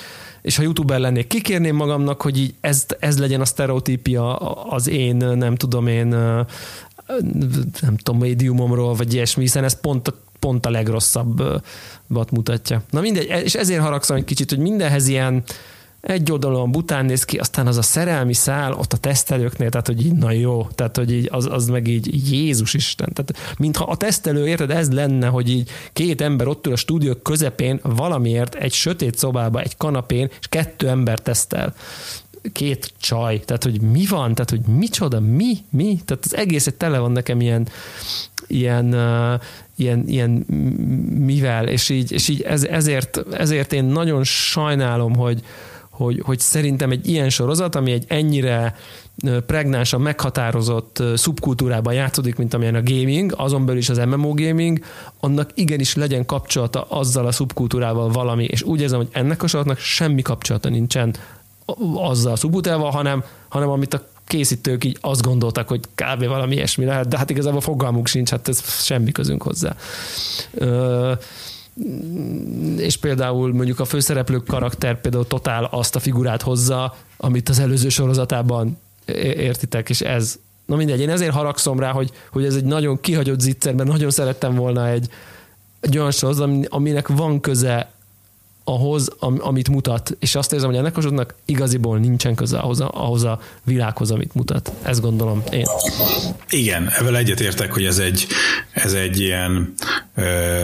[0.41, 4.35] és ha youtuber lennék, kikérném magamnak, hogy így ez, ez legyen a sztereotípia
[4.69, 6.07] az én, nem tudom én,
[7.81, 12.83] nem tudom, médiumomról, vagy ilyesmi, hiszen ez pont a, pont a legrosszabbat mutatja.
[12.89, 15.43] Na mindegy, és ezért haragszom egy kicsit, hogy mindenhez ilyen,
[16.01, 20.05] egy oldalon bután néz ki, aztán az a szerelmi szál ott a tesztelőknél, tehát hogy
[20.05, 23.13] így, na jó, tehát hogy így, az, az meg így Jézus Isten.
[23.13, 27.13] Tehát, mintha a tesztelő, érted, ez lenne, hogy így két ember ott ül a stúdió
[27.13, 31.73] közepén valamiért egy sötét szobába, egy kanapén, és kettő ember tesztel.
[32.53, 36.75] Két csaj, tehát hogy mi van, tehát hogy micsoda, mi, mi, tehát az egész egy
[36.75, 37.67] tele van nekem ilyen,
[38.47, 38.95] ilyen,
[39.75, 40.29] ilyen, ilyen
[41.25, 45.43] mivel, és így, és így ez, ezért, ezért én nagyon sajnálom, hogy,
[46.01, 48.75] hogy, hogy szerintem egy ilyen sorozat, ami egy ennyire
[49.45, 54.79] pregnánsan meghatározott szubkultúrában játszódik, mint amilyen a gaming, azon belül is az MMO gaming,
[55.19, 59.83] annak igenis legyen kapcsolata azzal a szubkultúrával valami, és úgy érzem, hogy ennek a sorozatnak
[59.83, 61.15] semmi kapcsolata nincsen
[61.95, 66.25] azzal a szubkultúrával, hanem, hanem amit a készítők így azt gondoltak, hogy kb.
[66.25, 69.75] valami ilyesmi lehet, de hát igazából fogalmuk sincs, hát ez semmi közünk hozzá.
[70.51, 71.11] Ö,
[72.77, 77.89] és például mondjuk a főszereplők karakter például totál azt a figurát hozza, amit az előző
[77.89, 83.01] sorozatában értitek, és ez Na mindegy, én ezért haragszom rá, hogy, hogy ez egy nagyon
[83.01, 85.09] kihagyott zicser, mert nagyon szerettem volna egy,
[85.79, 87.91] egy olyan sorozat, aminek van köze
[88.63, 92.79] ahhoz, am, amit mutat, és azt érzem, hogy ennek a sorozatnak igaziból nincsen köze ahhoz
[92.79, 94.71] a, ahhoz a világhoz, amit mutat.
[94.81, 95.65] Ezt gondolom én.
[96.49, 98.27] Igen, evel egyetértek, hogy ez egy,
[98.71, 99.73] ez egy ilyen
[100.15, 100.63] ö,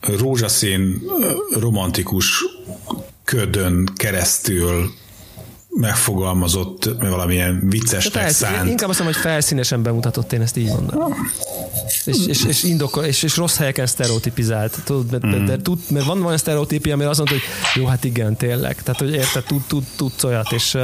[0.00, 1.02] rózsaszín
[1.58, 2.44] romantikus
[3.24, 4.90] ködön keresztül
[5.76, 8.68] megfogalmazott, valamilyen viccesnek szánt.
[8.68, 11.14] Inkább azt mondom, hogy felszínesen bemutatott, én ezt így mondom.
[12.04, 14.78] És, és, és, indokol, és, és rossz helyeken sztereotipizált.
[14.84, 15.44] Tudod, mert, mm.
[15.44, 17.44] de, tud, mert van olyan sztereotípia, amire azt mondta, hogy
[17.82, 18.82] jó, hát igen, tényleg.
[18.82, 20.76] Tehát, hogy érted, tud, tud, tudsz olyat, és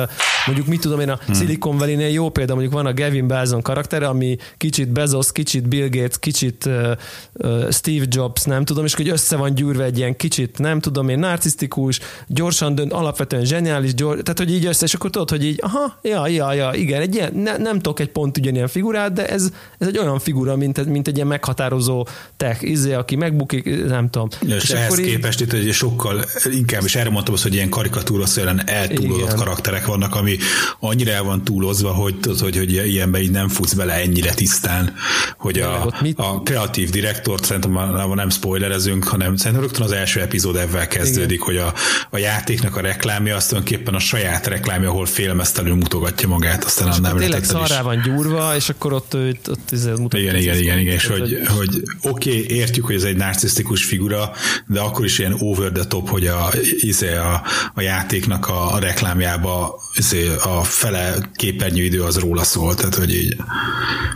[0.47, 1.33] mondjuk mit tudom én, a mm.
[1.33, 5.89] Silicon Valley-nél jó példa, mondjuk van a Gavin Belson karaktere, ami kicsit Bezos, kicsit Bill
[5.89, 6.91] Gates, kicsit uh,
[7.33, 11.09] uh, Steve Jobs, nem tudom, és hogy össze van gyűrve egy ilyen kicsit, nem tudom
[11.09, 15.31] én, narcisztikus, gyorsan dönt, alapvetően zseniális, gyors, tehát hogy így össze össze, és akkor tudod,
[15.31, 18.69] hogy így, aha, ja, ja, ja, igen, egy ilyen, ne, nem tudok egy pont ugyanilyen
[18.69, 22.07] figurát, de ez, ez egy olyan figura, mint, mint egy ilyen meghatározó
[22.37, 24.29] tech, izé, aki megbukik, nem tudom.
[24.47, 25.07] Ja, és, és ehhez így...
[25.07, 29.37] képest itt hogy sokkal inkább, és erre mondtam azt, hogy ilyen karikatúra szerűen eltúlódott igen.
[29.37, 30.37] karakterek vannak, ami
[30.81, 34.95] annyira el van túlozva, hogy tudod, hogy, hogy ilyenbe így nem futsz bele ennyire tisztán,
[35.37, 37.73] hogy a, a kreatív direktort szerintem
[38.15, 41.47] nem spoilerezünk, hanem szerintem rögtön az első epizód ebben kezdődik, igen.
[41.47, 41.75] hogy a,
[42.11, 46.89] a játéknak a reklámja azt tulajdonképpen a saját reklám reklámja, ahol félmeztelenül mutogatja magát, aztán
[46.89, 50.19] és nem tényleg szarrá van gyúrva, és akkor ott, ott, ott mutatja.
[50.19, 54.31] Igen, igen, igen, igen, és hogy, hogy oké, okay, értjük, hogy ez egy narcisztikus figura,
[54.67, 56.51] de akkor is ilyen over the top, hogy a,
[56.81, 57.43] izé, a,
[57.75, 63.37] a játéknak a, a reklámjába izé, a fele képernyőidő az róla szól, tehát hogy így.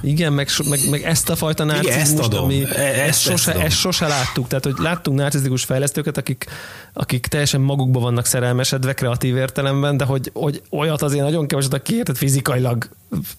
[0.03, 3.77] Igen, meg, meg, meg ezt a fajta narcizmust, ami e, ezt, ezt, sose, ezt, ezt
[3.77, 6.47] sose láttuk, tehát hogy láttunk narcisztikus fejlesztőket, akik,
[6.93, 11.95] akik teljesen magukba vannak szerelmesedve kreatív értelemben, de hogy, hogy olyat azért nagyon keveset, aki
[11.95, 12.89] érted fizikailag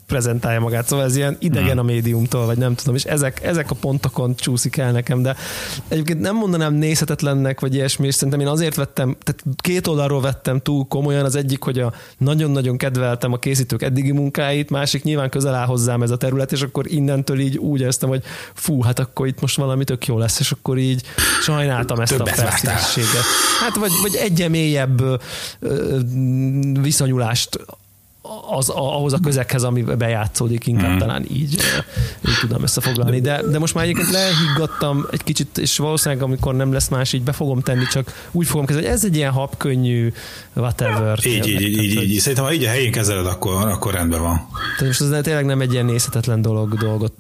[0.05, 1.79] prezentálja magát, szóval ez ilyen idegen hmm.
[1.79, 5.35] a médiumtól, vagy nem tudom, és ezek, ezek a pontokon csúszik el nekem, de
[5.87, 10.59] egyébként nem mondanám nézhetetlennek, vagy ilyesmi, és szerintem én azért vettem, tehát két oldalról vettem
[10.59, 15.55] túl komolyan, az egyik, hogy a nagyon-nagyon kedveltem a készítők eddigi munkáit, másik nyilván közel
[15.55, 19.27] áll hozzám ez a terület, és akkor innentől így úgy éreztem, hogy fú, hát akkor
[19.27, 21.03] itt most valami tök jó lesz, és akkor így
[21.41, 23.23] sajnáltam ezt Többet a felszínességet.
[23.59, 25.01] Hát vagy, vagy egy mélyebb
[26.81, 27.59] viszonyulást
[28.49, 30.97] az, ahhoz a közekhez, ami bejátszódik, inkább mm.
[30.97, 31.53] talán így,
[32.27, 33.21] így tudom összefoglalni.
[33.21, 37.23] De, de most már egyébként lehiggadtam egy kicsit, és valószínűleg amikor nem lesz más, így
[37.23, 40.11] be fogom tenni, csak úgy fogom kezdeni, hogy ez egy ilyen habkönnyű
[40.53, 41.19] whatever.
[41.25, 42.19] Így, így, így, így, így.
[42.19, 44.47] Szerintem, ha így a helyén kezeled, akkor, akkor rendben van.
[44.77, 47.13] Tehát most ez tényleg nem egy ilyen nézhetetlen dolog, dolgot,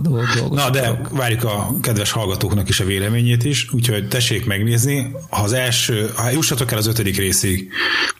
[0.00, 0.58] dolog, dolgot.
[0.58, 5.12] Na, de várjuk a kedves hallgatóknak is a véleményét is, úgyhogy tessék megnézni.
[5.30, 7.68] Ha az első, ha jussatok el az ötödik részig,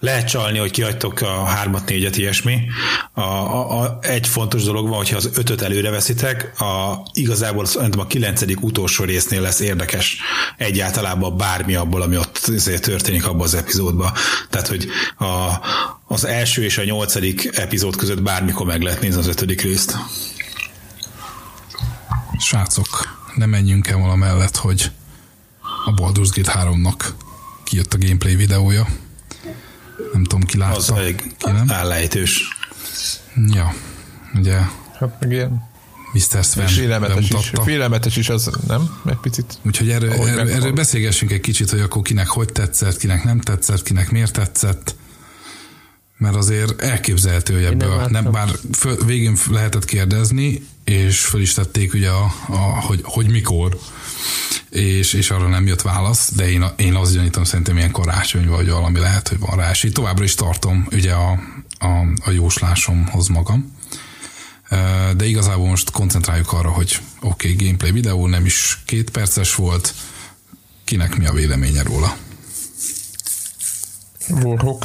[0.00, 2.70] lehet csalni, hogy kihagytok a hármat, négyet, ilyesmi.
[3.12, 8.00] A, a, a, egy fontos dolog van, hogyha az ötöt előre veszitek, a, igazából szerintem
[8.00, 10.16] a kilencedik utolsó résznél lesz érdekes
[10.56, 14.12] egyáltalában bármi abból, ami ott történik abban az epizódban.
[14.50, 15.52] Tehát, hogy a,
[16.06, 19.96] az első és a nyolcadik epizód között bármikor meg lehet nézni az ötödik részt.
[22.38, 24.90] Srácok, ne menjünk el valamellett, hogy
[25.84, 27.04] a Baldur's Gate 3-nak
[27.64, 28.86] kijött a gameplay videója.
[30.12, 30.76] Nem tudom, ki látta.
[30.76, 31.70] Az elég ki nem?
[31.70, 32.48] állejtős.
[33.34, 33.74] Ja,
[34.34, 34.58] ugye.
[34.98, 35.72] Hát meg ilyen
[36.14, 36.44] Mr.
[36.44, 38.98] Sven félelmetes is, félelmetes is az, nem?
[39.02, 39.58] Meg picit.
[39.62, 43.82] Úgyhogy erről, erről, erről beszélgessünk egy kicsit, hogy akkor kinek hogy tetszett, kinek nem tetszett,
[43.82, 44.94] kinek miért tetszett.
[46.16, 51.54] Mert azért elképzelhető, hogy ebből, nem, nem bár föl, végén lehetett kérdezni, és föl is
[51.54, 53.78] tették ugye, a, a, hogy, hogy mikor,
[54.70, 58.68] és, és arra nem jött válasz, de én, én azt gyanítom, szerintem ilyen karácsony vagy
[58.70, 59.90] valami lehet, hogy van rá esély.
[59.90, 61.30] Továbbra is tartom ugye a,
[61.78, 63.72] a, a jóslásomhoz magam.
[65.16, 69.94] De igazából most koncentráljuk arra, hogy oké, okay, gameplay videó nem is két perces volt,
[70.84, 72.16] kinek mi a véleménye róla?
[74.28, 74.84] Warhawk.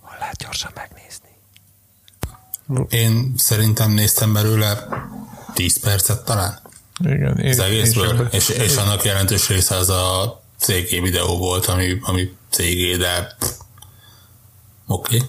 [0.00, 0.91] Hol lehet gyorsan megnézni?
[2.90, 4.88] Én szerintem néztem belőle
[5.54, 6.60] 10 percet talán.
[7.04, 7.38] Igen.
[7.38, 8.28] Én, az egészből.
[8.30, 13.36] És, és annak jelentős része az a CG videó volt, ami, ami CG, de
[14.86, 15.16] oké.
[15.16, 15.28] Okay.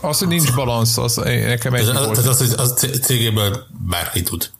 [0.00, 2.72] Az, hogy nincs balansz, az nekem egy Tehát az, az, hogy az
[3.02, 4.50] CG-ből bárki tud.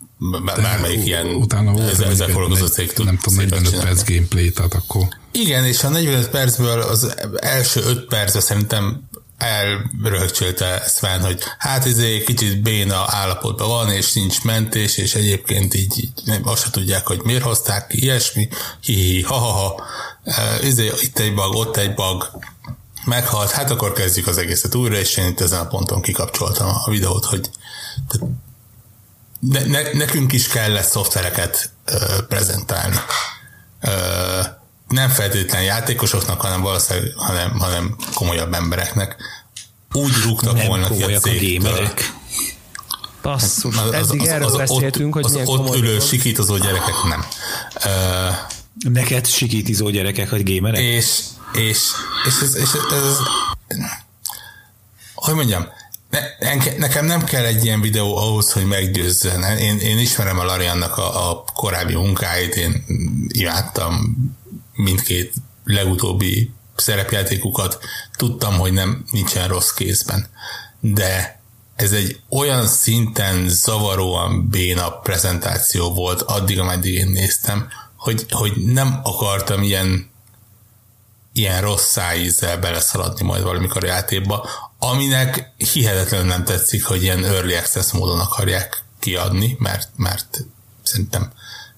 [0.45, 3.05] Bármelyik ilyen utána ezzel, ezzel foglalkozó cég tud.
[3.05, 5.03] Nem tudom, 45 perc gameplay, tehát akkor...
[5.33, 9.09] Igen, és a 45 percből az első 5 percben szerintem
[9.45, 15.99] elröhögcsölte Sven, hogy hát egy kicsit béna állapotban van, és nincs mentés, és egyébként így,
[15.99, 18.49] így nem, azt se tudják, hogy miért hozták ki, ilyesmi,
[18.81, 19.85] hi-hi, ha-ha-ha,
[20.63, 22.31] izé, itt egy bug, ott egy bug,
[23.05, 26.91] meghalt, hát akkor kezdjük az egészet újra, és én itt ezen a ponton kikapcsoltam a
[26.91, 27.51] videót, hogy
[29.41, 32.97] ne, ne, nekünk is kellett szoftvereket ö, prezentálni.
[33.81, 33.91] Ö,
[34.95, 39.17] nem feltétlen játékosoknak, hanem valószínűleg hanem, hanem komolyabb embereknek.
[39.93, 41.89] Úgy rúgtak nem volna ki a cégtől.
[43.23, 46.95] Basszus, az, eddig az, az, erről az, beszéltünk, ott, hogy az ott ülő sikítozó gyerekek
[47.09, 47.25] nem.
[47.77, 50.81] Uh, Neked sikítizó gyerekek, vagy gémerek?
[50.81, 51.21] És,
[51.53, 51.79] és,
[52.27, 53.17] és, ez, és ez, ez,
[55.15, 55.67] hogy mondjam,
[56.11, 59.43] ne, nekem nem kell egy ilyen videó ahhoz, hogy meggyőzzön.
[59.43, 62.85] Én, én ismerem a Lariannak a, a korábbi munkáit, én
[63.29, 64.17] imádtam
[64.75, 65.33] mindkét
[65.65, 67.79] legutóbbi szerepjátékukat,
[68.17, 70.27] tudtam, hogy nem nincsen rossz kézben.
[70.81, 71.41] De
[71.77, 79.01] ez egy olyan szinten zavaróan béna prezentáció volt addig, ameddig én néztem, hogy, hogy nem
[79.03, 80.13] akartam ilyen
[81.37, 84.49] ilyen rossz szájízzel beleszaladni majd valamikor a játékba,
[84.79, 90.45] aminek hihetetlenül nem tetszik, hogy ilyen early access módon akarják kiadni, mert, mert
[90.83, 91.33] szerintem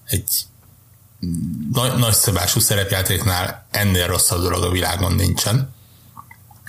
[0.05, 0.45] egy
[1.71, 5.75] nagy, nagyszabású szerepjátéknál ennél rosszabb dolog a világon nincsen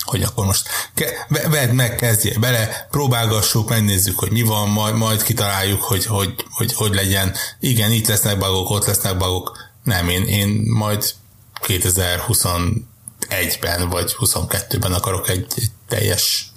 [0.08, 5.22] hogy akkor most ke- vedd meg, kezdjél bele, próbálgassuk, megnézzük, hogy mi van, majd, majd
[5.22, 7.34] kitaláljuk, hogy hogy, hogy hogy legyen.
[7.60, 9.58] Igen, itt lesznek bagok, ott lesznek bagok.
[9.84, 11.14] Nem, én, én majd
[11.66, 16.52] 2021-ben vagy 22-ben akarok egy, egy teljes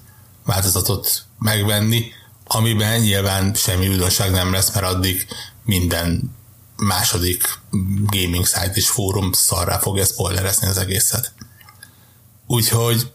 [0.46, 2.12] változatot megvenni,
[2.46, 5.28] amiben nyilván semmi újdonság nem lesz, mert addig
[5.64, 6.36] minden
[6.82, 7.60] második
[8.06, 11.34] gaming site és fórum szarrá fogja spoilerezni az egészet.
[12.48, 13.12] Úgyhogy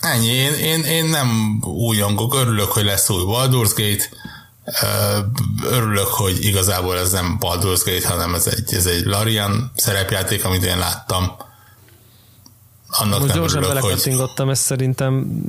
[0.00, 4.04] ennyi, én, én, én nem újongok, örülök, hogy lesz új Baldur's Gate,
[5.62, 10.64] örülök, hogy igazából ez nem Baldur's Gate, hanem ez egy, ez egy Larian szerepjáték, amit
[10.64, 11.32] én láttam.
[12.88, 14.50] Annak Most nem gyorsan örülök, hogy...
[14.50, 15.42] ezt szerintem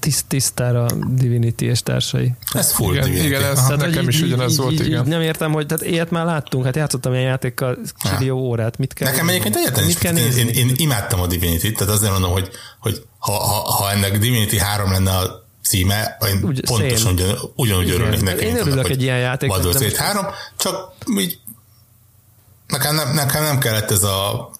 [0.00, 2.32] tiszt, tisztára Divinity és társai.
[2.52, 3.26] Ez full igen, Divinity.
[3.26, 5.02] Igen, ez tehát, nekem is ugyanez így, volt, így, igen.
[5.02, 7.78] Így nem értem, hogy tehát ilyet már láttunk, hát játszottam ilyen játékkal
[8.18, 11.76] millió órát, mit kell Nekem egyébként egyetlen mit kell én, én, én, imádtam a Divinity-t,
[11.76, 12.48] tehát azért mondom, hogy,
[12.80, 17.90] hogy ha, ha, ha ennek Divinity 3 lenne a címe, én Úgy, pontosan ugyan, ugyanúgy
[17.90, 18.44] örülnék neki.
[18.44, 19.50] Én örülök egy ilyen játék.
[19.50, 21.38] Baldur's Gate 3, csak így
[22.66, 24.50] nekem nem, nekem nem kellett ez a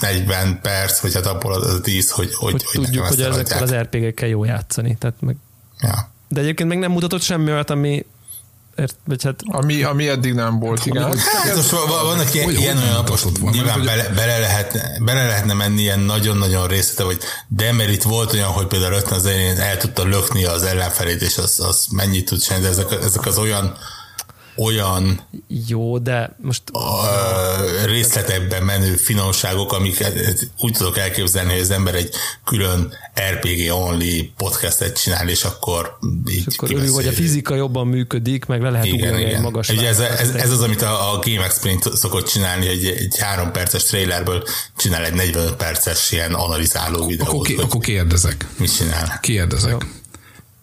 [0.00, 3.74] 40 perc, vagy hát abból az 10, hogy, hogy, hogy, hogy tudjuk, hogy ezekkel az
[3.74, 4.96] RPG-kkel jó játszani.
[4.98, 5.36] Tehát meg...
[5.80, 6.10] ja.
[6.28, 8.06] De egyébként meg nem mutatott semmi olyat, ami
[8.80, 9.40] Ért, vagy hát...
[9.44, 11.02] ami, ami eddig nem volt, igen.
[11.02, 15.80] Hát, most vannak ilyen, ilyen olyan, most van, nyilván bele, bele, lehetne, bele lehetne menni
[15.80, 19.26] ilyen nagyon-nagyon részlete, hogy Demerit volt olyan, hogy például rögtön az
[19.58, 23.38] el tudta lökni az ellenfelét, és az, az mennyit tud csinálni, de ezek, ezek az
[23.38, 23.76] olyan
[24.64, 25.20] olyan
[25.66, 27.06] jó, de most a
[27.84, 30.04] részletekben menő finomságok, amik
[30.58, 32.92] úgy tudok elképzelni, hogy az ember egy külön
[33.32, 35.98] RPG only podcastet csinál, és akkor
[36.30, 39.34] így és akkor örül, hogy a fizika jobban működik, meg le lehet igen, ugrani igen.
[39.34, 42.86] egy magas Ugye ez, ez, ez, az, amit a, a Game Explain szokott csinálni, egy,
[42.86, 44.44] egy három perces trailerből
[44.76, 47.28] csinál egy 45 perces ilyen analizáló videót.
[47.28, 48.46] Akkor, ki, akkor kérdezek.
[48.56, 49.18] Mit csinál?
[49.20, 49.70] Kérdezek.
[49.70, 49.78] Jó.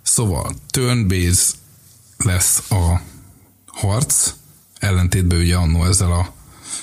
[0.02, 1.56] Szóval turn-based
[2.18, 3.02] lesz a
[3.78, 4.34] harc,
[4.80, 6.34] ellentétben ugye annó ezzel a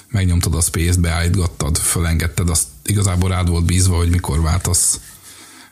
[0.08, 5.00] megnyomtad a space-t, beállítgattad, fölengedted, azt igazából rád volt bízva, hogy mikor váltasz,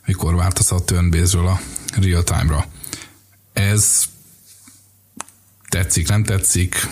[0.07, 1.61] mikor váltasz a turn a
[2.01, 2.66] real time-ra.
[3.53, 4.05] Ez
[5.68, 6.89] tetszik, nem tetszik,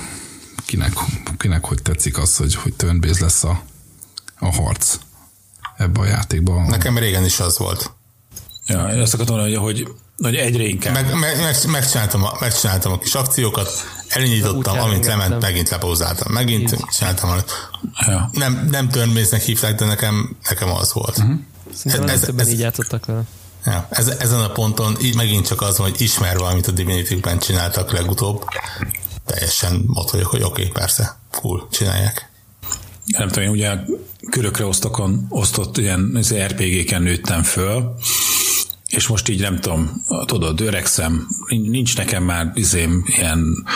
[0.67, 0.93] kinek,
[1.37, 3.63] kinek hogy tetszik az, hogy, hogy turn lesz a,
[4.39, 4.99] a harc
[5.77, 6.67] ebbe a játékban.
[6.67, 7.93] Nekem régen is az volt.
[8.67, 10.95] Ja, én azt akartam mondani, hogy, hogy egyre inkább.
[10.95, 13.71] Meg, meg, meg, megcsináltam, a, megcsináltam a kis akciókat,
[14.09, 16.85] elindítottam, amint lement, megint lepózáltam, megint Így.
[16.99, 17.31] csináltam.
[18.07, 18.31] Ja.
[18.33, 21.19] Nem, nem törnmésznek hívták, de nekem, nekem az volt.
[21.19, 21.39] Uh-huh.
[21.75, 23.23] Szerintem ez, ez, ez, így játszottak vele.
[23.65, 27.39] Ja, ez, ezen a ponton így megint csak az van, hogy ismerve, amit a Divinity-ben
[27.39, 28.45] csináltak legutóbb,
[29.27, 32.31] teljesen ott vagyok, hogy oké, okay, persze, cool, csinálják.
[33.07, 33.77] Nem tudom, én ugye
[34.31, 37.97] körökre osztokon osztott ilyen RPG-ken nőttem föl,
[38.91, 43.67] és most így nem tudom, tudod, öregszem, nincs nekem már izém ilyen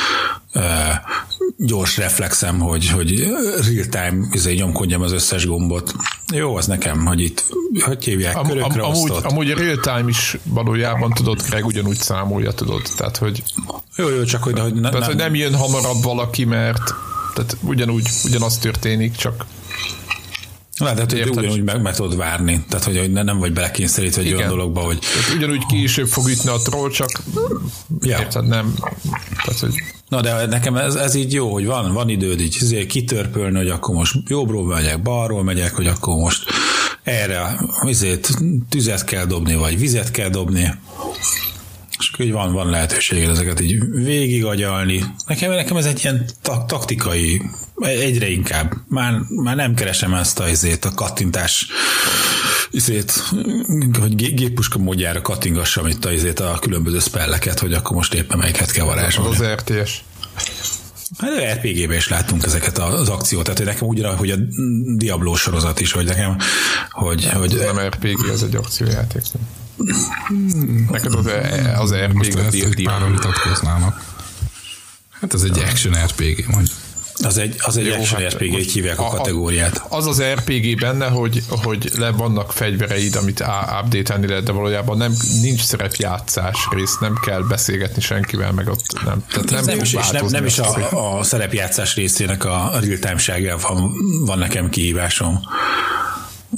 [0.55, 0.63] uh,
[1.57, 3.33] gyors reflexem, hogy, hogy
[3.73, 5.95] real-time izé nyomkodjam az összes gombot.
[6.33, 7.45] Jó, az nekem, hogy itt,
[7.81, 12.53] hogy hívják, am, körökre am, amúgy, amúgy a real-time is valójában tudod, Greg ugyanúgy számolja,
[12.53, 13.43] tudod, tehát hogy
[13.97, 16.95] jó, jó, csak hogy, hogy, ne, tehát, nem, hogy nem jön hamarabb valaki, mert
[17.35, 19.45] tehát ugyanúgy, ugyanaz történik, csak
[20.77, 24.39] Tehát, hogy ugyanúgy meg, meg tudod várni, tehát hogy nem vagy belekényszerítve egy Igen.
[24.39, 24.99] olyan dologba, hogy...
[24.99, 27.11] Tehát ugyanúgy később fog ütni a troll, csak
[28.01, 28.19] ja.
[28.19, 28.75] érted, nem...
[29.45, 29.75] Tehát, hogy...
[30.09, 33.69] Na de nekem ez, ez így jó, hogy van, van időd így azért kitörpölni, hogy
[33.69, 36.45] akkor most jobbról megyek, balról megyek, hogy akkor most
[37.03, 38.31] erre azért
[38.69, 40.75] tüzet kell dobni, vagy vizet kell dobni
[42.13, 45.05] és hogy van, van lehetőség ezeket így végigagyalni.
[45.27, 47.43] Nekem, nekem ez egy ilyen ta- taktikai,
[47.77, 48.73] egyre inkább.
[48.89, 51.67] Már, már nem keresem ezt a, ezért, a kattintás
[52.71, 53.13] izét,
[54.01, 58.71] hogy géppuska módjára kattingassam itt a, ezért a különböző spelleket, hogy akkor most éppen melyiket
[58.71, 59.37] kell varázsolni.
[59.37, 60.01] Az RTS.
[61.19, 64.37] Hát RPG-ben is láttunk ezeket az akciót, tehát hogy nekem úgy, hogy a
[64.97, 66.37] Diablo sorozat is, hogy nekem,
[66.91, 67.31] hogy...
[67.31, 69.23] hogy nem RPG, ez egy akciójáték.
[70.91, 74.15] Neked az, e- az RPG Most a páran vitatkoznának.
[75.21, 76.77] Hát ez egy action RPG, mondjuk.
[77.23, 79.83] Az egy, az egy Jó, action hát, RPG, így hívják a, a kategóriát.
[79.89, 83.45] Az az RPG benne, hogy, hogy le vannak fegyvereid, amit
[83.81, 89.25] update lehet, de valójában nem, nincs szerepjátszás rész, nem kell beszélgetni senkivel, meg ott nem.
[89.29, 93.93] Tehát nem, nem, is, és nem, nem is a, a szerepjátszás részének a real-time van,
[94.25, 95.41] van nekem kihívásom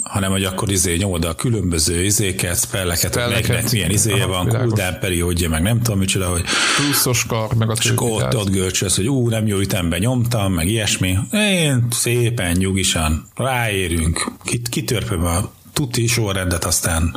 [0.02, 3.14] hanem hogy akkor izé nyomod a különböző izéket, spelleket,
[3.48, 6.44] meg milyen izéje aha, van, cooldown periódja, meg nem tudom micsoda, hogy
[6.76, 10.68] pluszos kar, meg a és ott, ott görcsöz, hogy ú, nem jó ütemben nyomtam, meg
[10.68, 11.18] ilyesmi.
[11.32, 14.32] Én szépen, nyugisan ráérünk,
[14.70, 17.16] kitörpöm a tuti sorrendet, aztán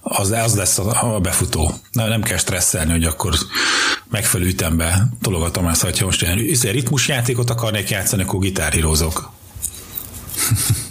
[0.00, 1.74] az, az lesz a, a befutó.
[1.92, 3.34] Nem, nem kell stresszelni, hogy akkor
[4.10, 9.30] megfelelő ütembe tologatom ezt, hogyha most ilyen izé, ritmusjátékot akarnék játszani, akkor gitárhírozok.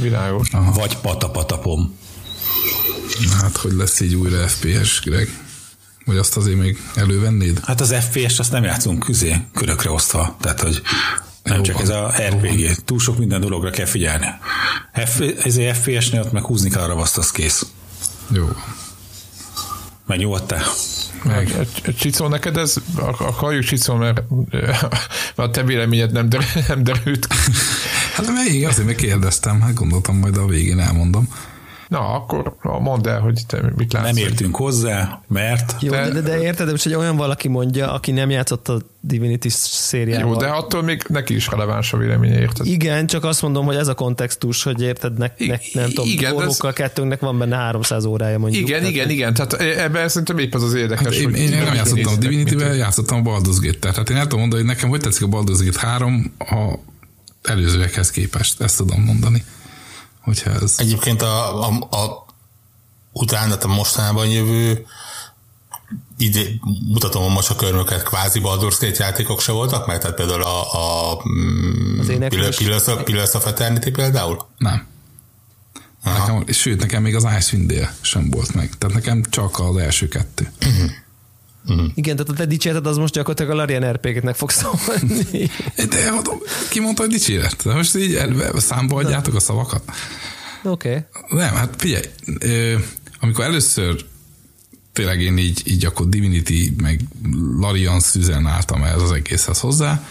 [0.00, 0.50] Világos.
[0.52, 0.72] Aha.
[0.72, 1.98] Vagy patapatapom.
[3.40, 5.28] Hát, hogy lesz így újra FPS, Greg?
[6.04, 7.60] Vagy azt azért még elővennéd?
[7.64, 10.36] Hát az FPS-t azt nem játszunk közé, körökre osztva.
[10.40, 10.82] Tehát, hogy
[11.42, 12.84] nem Jó csak ez a RPG.
[12.84, 14.26] Túl sok minden dologra kell figyelni.
[15.06, 17.66] F, ez egy FPS-nél ott meg húzni kell a ravaszt, az kész.
[18.30, 18.48] Jó.
[20.06, 20.64] Megnyugodtál?
[21.24, 21.66] Meg.
[21.98, 22.76] Csicó, neked ez,
[23.18, 27.26] akarjuk Csicó, mert, mert a te véleményed nem, der, nem derült
[28.16, 31.28] Hát még azért még kérdeztem, hát gondoltam majd a végén elmondom.
[31.88, 34.04] Na, akkor mondd el, hogy te mit látsz.
[34.04, 35.74] Nem értünk hozzá, mert...
[35.80, 40.32] Jó, de, de, de érted, hogy olyan valaki mondja, aki nem játszott a Divinity szériával.
[40.32, 42.66] Jó, de attól még neki is releváns a véleménye, érted?
[42.66, 46.42] Igen, csak azt mondom, hogy ez a kontextus, hogy érted, ne, ne, nem tudom, igen,
[46.42, 46.58] ez...
[46.72, 48.68] kettőnknek van benne 300 órája mondjuk.
[48.68, 51.04] Igen, tehát, igen, igen, tehát ebben szerintem épp az az érdekes.
[51.04, 53.90] Hát én, hogy én, én nem játszottam a Divinity-vel, játszottam a Baldur's Gate-tel.
[53.90, 56.78] Tehát én el tudom mondani, hogy nekem hogy tetszik a Baldur's Gate 3 a
[57.46, 59.44] előzőekhez képest, ezt tudom mondani.
[60.20, 60.74] Hogyha ez...
[60.78, 62.26] Egyébként a, a, a
[63.12, 64.86] utána, a mostanában jövő
[66.18, 66.40] ide,
[66.88, 69.98] mutatom a macsakörmöket, kvázi Baldur's Gate játékok se voltak meg?
[69.98, 70.60] Tehát például a,
[71.12, 74.46] a mm, Pillars, of, Pillars of Eternity például?
[74.58, 74.86] Nem.
[76.04, 78.70] Nekem, sőt, nekem még az Icewind Dale sem volt meg.
[78.78, 80.52] Tehát nekem csak az első kettő.
[80.66, 80.90] Uh-huh.
[81.68, 81.90] Uh-huh.
[81.94, 85.50] Igen, tehát a te dicséreted az most gyakorlatilag a Larian RP-ket fog szólni.
[85.90, 86.12] De
[86.70, 87.64] ki mondta, hogy dicséret?
[87.64, 88.18] De most így
[88.56, 89.82] számba adjátok a szavakat?
[90.62, 90.88] Oké.
[90.88, 91.38] Okay.
[91.38, 92.04] Nem, hát figyelj,
[93.20, 94.04] amikor először
[94.92, 97.00] tényleg én így, így akkor Divinity meg
[97.60, 100.06] Larian szüzen álltam ez az egészhez hozzá,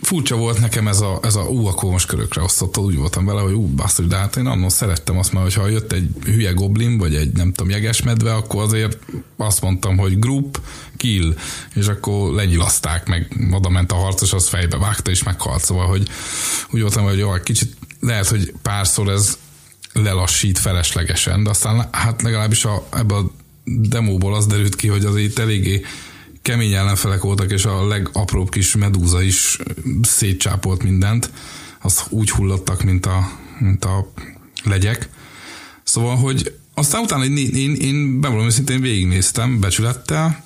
[0.00, 3.40] furcsa volt nekem ez a, ez a ú, akkor most körökre osztottad, úgy voltam vele,
[3.40, 6.98] hogy ú, basszus, de hát én annól szerettem azt már, hogyha jött egy hülye goblin,
[6.98, 8.98] vagy egy nem tudom, jegesmedve, akkor azért
[9.36, 10.60] azt mondtam, hogy group,
[10.96, 11.34] kill,
[11.74, 16.08] és akkor lenyilaszták, meg oda ment a harcos, az fejbe vágta, és meghalt, szóval, hogy
[16.70, 19.38] úgy voltam, hogy jó, kicsit lehet, hogy párszor ez
[19.92, 23.30] lelassít feleslegesen, de aztán hát legalábbis a, ebbe a
[23.64, 25.82] demóból az derült ki, hogy az itt eléggé
[26.42, 29.58] kemény ellenfelek voltak, és a legapróbb kis medúza is
[30.02, 31.30] szétcsápolt mindent.
[31.80, 34.12] Az úgy hullottak, mint a, mint a
[34.64, 35.08] legyek.
[35.82, 40.44] Szóval, hogy aztán utána én, én, én bevallom őszintén végignéztem becsülettel,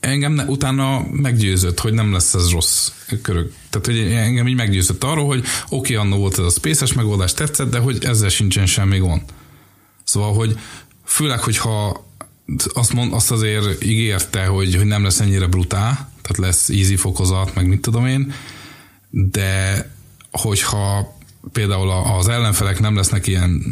[0.00, 2.90] engem ne, utána meggyőzött, hogy nem lesz ez rossz
[3.22, 3.52] körök.
[3.70, 7.34] Tehát, hogy engem így meggyőzött arról, hogy oké, okay, annó volt ez a space megoldás,
[7.34, 9.22] tetszett, de hogy ezzel sincsen semmi gond.
[10.04, 10.58] Szóval, hogy
[11.04, 12.06] főleg, hogyha
[12.72, 15.92] azt, mond, azt azért ígérte, hogy, hogy nem lesz ennyire brutál,
[16.22, 18.32] tehát lesz easy fokozat, meg mit tudom én,
[19.10, 19.90] de
[20.30, 21.16] hogyha
[21.52, 23.62] például az ellenfelek nem lesznek ilyen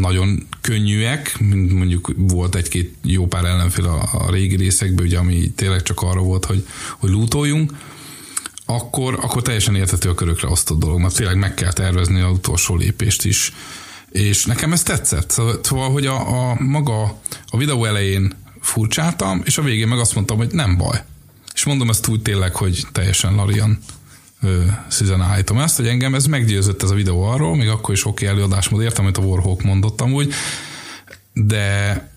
[0.00, 5.50] nagyon könnyűek, mint mondjuk volt egy-két jó pár ellenfél a, a régi részekben, ugye, ami
[5.50, 6.66] tényleg csak arra volt, hogy,
[6.98, 7.72] hogy lootoljunk,
[8.66, 12.76] akkor, akkor teljesen érthető a körökre osztott dolog, mert tényleg meg kell tervezni az utolsó
[12.76, 13.52] lépést is.
[14.14, 15.30] És nekem ez tetszett.
[15.30, 20.14] Szóval, szóval, hogy a, a maga a videó elején furcsáltam, és a végén meg azt
[20.14, 21.02] mondtam, hogy nem baj.
[21.54, 23.78] És mondom ezt úgy tényleg, hogy teljesen Larian
[25.20, 28.82] állítom ezt, hogy engem ez meggyőzött ez a videó arról, még akkor is oké előadásmód
[28.82, 30.32] értem, amit a Warhawk mondott amúgy,
[31.32, 32.08] de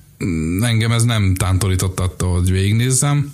[0.61, 3.33] engem ez nem tántorított attól, hogy végignézzem.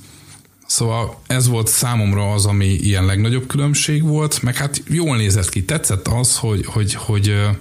[0.68, 5.64] Szóval ez volt számomra az, ami ilyen legnagyobb különbség volt, meg hát jól nézett ki.
[5.64, 7.58] Tetszett az, hogy, hogy, hogy hogy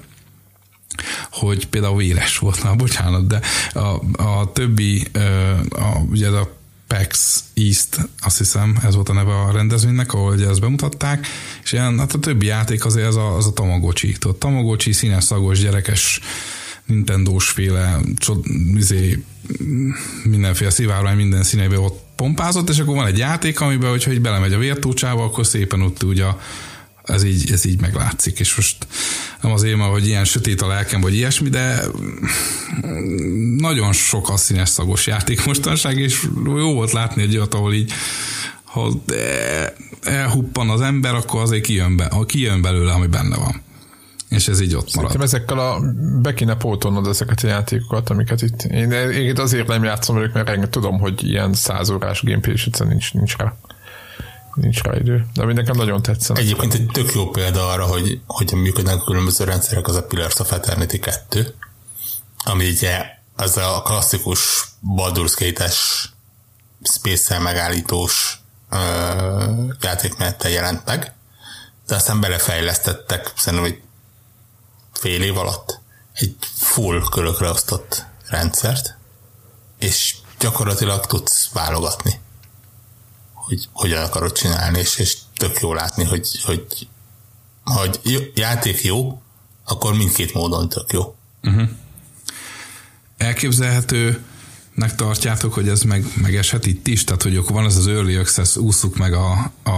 [1.71, 3.41] például véres volt, na bocsánat, de
[3.73, 5.07] a, a többi,
[5.71, 10.33] a, ugye ez a PAX East, azt hiszem, ez volt a neve a rendezvénynek, ahol
[10.33, 11.27] ugye ezt bemutatták,
[11.65, 14.13] és ilyen, hát a többi játék azért az a, az a Tamagocsi.
[14.13, 16.21] Tudod, Tamagocsi, színes, szagos, gyerekes,
[16.85, 19.25] Nintendo-s féle, csod, izé,
[20.25, 24.53] mindenféle szivárvány minden színeibe ott pompázott, és akkor van egy játék, amiben, hogyha így belemegy
[24.53, 26.41] a vértócsába, akkor szépen ott ugye a
[27.05, 28.87] ez így, ez így meglátszik, és most
[29.41, 31.83] nem azért, mert hogy ilyen sötét a lelkem, vagy ilyesmi, de
[33.57, 37.93] nagyon sok a színes szagos játék mostanság, és jó volt látni egy olyat, ahol így
[38.65, 38.91] ha
[40.03, 43.63] elhuppan az ember, akkor azért kijön, be, kijön belőle, ami benne van.
[44.29, 45.23] És ez így ott marad.
[45.23, 45.81] Ezekkel a
[46.23, 48.63] be kéne pótolnod ezeket a játékokat, amiket itt...
[48.63, 53.37] Én, én azért nem játszom velük, mert tudom, hogy ilyen százórás gameplay is nincs, nincs
[53.37, 53.57] rá
[54.55, 55.27] nincs rá idő.
[55.35, 56.39] De nekem nagyon tetszett.
[56.39, 60.39] Egyébként egy tök jó példa arra, hogy hogyan működnek a különböző rendszerek, az a Pillars
[60.39, 61.55] of Eternity 2,
[62.45, 63.05] ami ugye
[63.37, 66.09] az a klasszikus Baldur's Gate-es
[66.83, 68.41] space megállítós
[68.71, 68.79] uh,
[69.81, 71.15] játékmenettel jelent meg,
[71.87, 73.81] de aztán belefejlesztettek szerintem egy
[74.93, 75.81] fél év alatt
[76.13, 78.97] egy full körökre osztott rendszert,
[79.79, 82.21] és gyakorlatilag tudsz válogatni
[83.43, 86.89] hogy hogyan akarod csinálni, és, és tök jó látni, hogy, hogy
[87.65, 87.87] ha
[88.35, 89.23] játék jó,
[89.65, 91.15] akkor mindkét módon tök jó.
[91.43, 91.69] Uh-huh.
[93.17, 94.25] Elképzelhető
[94.97, 97.05] tartjátok, hogy ez meg, megeshet itt is?
[97.05, 99.71] Tehát, hogy akkor van ez az early access, ússzuk meg a, a,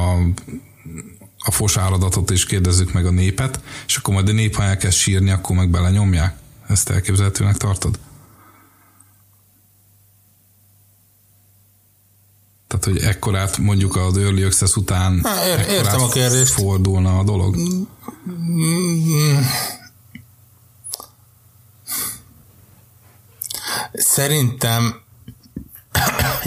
[1.38, 4.96] a fos áradatot, és kérdezzük meg a népet, és akkor majd a nép, ha elkezd
[4.96, 6.36] sírni, akkor meg belenyomják?
[6.68, 7.98] Ezt elképzelhetőnek tartod?
[12.84, 16.52] Tehát, hogy ekkorát mondjuk az Early Access után Há, ér, értem a kérdést.
[16.52, 17.56] fordulna a dolog?
[23.92, 25.02] Szerintem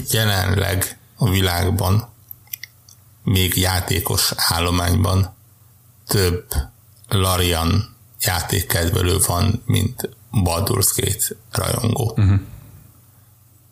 [0.09, 2.09] jelenleg a világban
[3.23, 5.35] még játékos állományban
[6.07, 6.45] több
[7.07, 12.13] Larian játékkedvelő van, mint Baldur's Gate rajongó.
[12.17, 12.39] Uh-huh.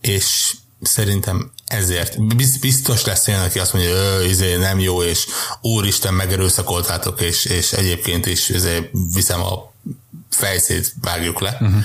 [0.01, 0.55] És
[0.85, 2.23] szerintem ezért
[2.59, 5.25] biztos lesz olyan, aki azt mondja, hogy izé nem jó, és
[5.61, 9.71] úristen megerőszakoltátok, és, és egyébként is izé viszem a
[10.29, 11.57] fejszét, vágjuk le.
[11.61, 11.83] Uh-huh.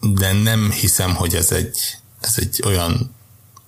[0.00, 1.78] De nem hiszem, hogy ez egy,
[2.20, 3.14] ez egy olyan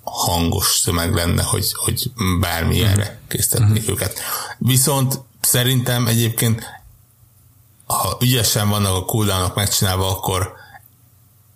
[0.03, 3.16] hangos szömeg lenne, hogy, hogy bármilyenre uh-huh.
[3.28, 3.88] készítetnék uh-huh.
[3.88, 4.20] őket.
[4.59, 6.80] Viszont szerintem egyébként
[7.86, 10.53] ha ügyesen vannak a cooldownok megcsinálva, akkor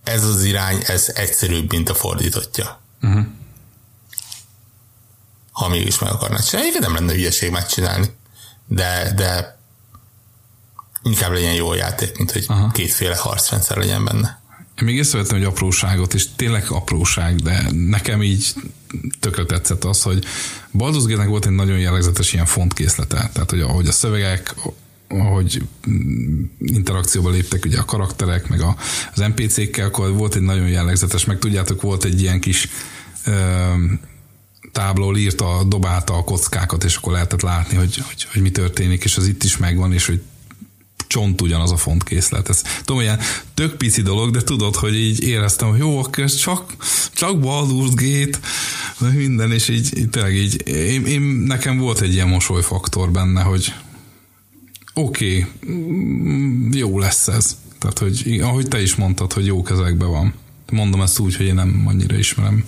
[0.05, 2.81] ez az irány, ez egyszerűbb, mint a fordítottja.
[3.03, 3.27] Uh-huh.
[5.53, 8.15] Ha mégis meg akarnád csinálni, nem lenne ügyeség megcsinálni.
[8.67, 9.59] De, de
[11.03, 12.71] inkább legyen jó játék, mint hogy Aha.
[12.71, 14.41] kétféle harcrendszer legyen benne.
[14.81, 18.55] Én még észrevettem egy apróságot, és tényleg apróság, de nekem így
[19.21, 20.25] tökre tetszett az, hogy
[20.79, 23.31] Baldur's Gate-nek volt egy nagyon jellegzetes ilyen fontkészlete.
[23.33, 24.55] Tehát, hogy ahogy a szövegek,
[25.09, 25.63] ahogy
[26.59, 28.77] interakcióba léptek ugye a karakterek, meg a,
[29.15, 32.69] az NPC-kkel, akkor volt egy nagyon jellegzetes, meg tudjátok, volt egy ilyen kis
[33.25, 33.33] ö,
[34.73, 39.17] tábló írta, dobálta a kockákat, és akkor lehetett látni, hogy, hogy, hogy mi történik, és
[39.17, 40.21] az itt is megvan, és hogy
[41.07, 42.49] csont ugyanaz a fontkészlet.
[42.49, 43.21] Ez tudom, ilyen
[43.55, 46.77] tök pici dolog, de tudod, hogy így éreztem, hogy jó, akkor ez csak,
[47.13, 48.39] csak Baldur's Gate,
[49.13, 53.73] minden, és így, így tényleg így, én, én, nekem volt egy ilyen mosolyfaktor benne, hogy
[54.99, 57.57] oké, okay, mm, jó lesz ez.
[57.79, 60.35] Tehát, hogy ahogy te is mondtad, hogy jó kezekben van.
[60.71, 62.63] Mondom ezt úgy, hogy én nem annyira ismerem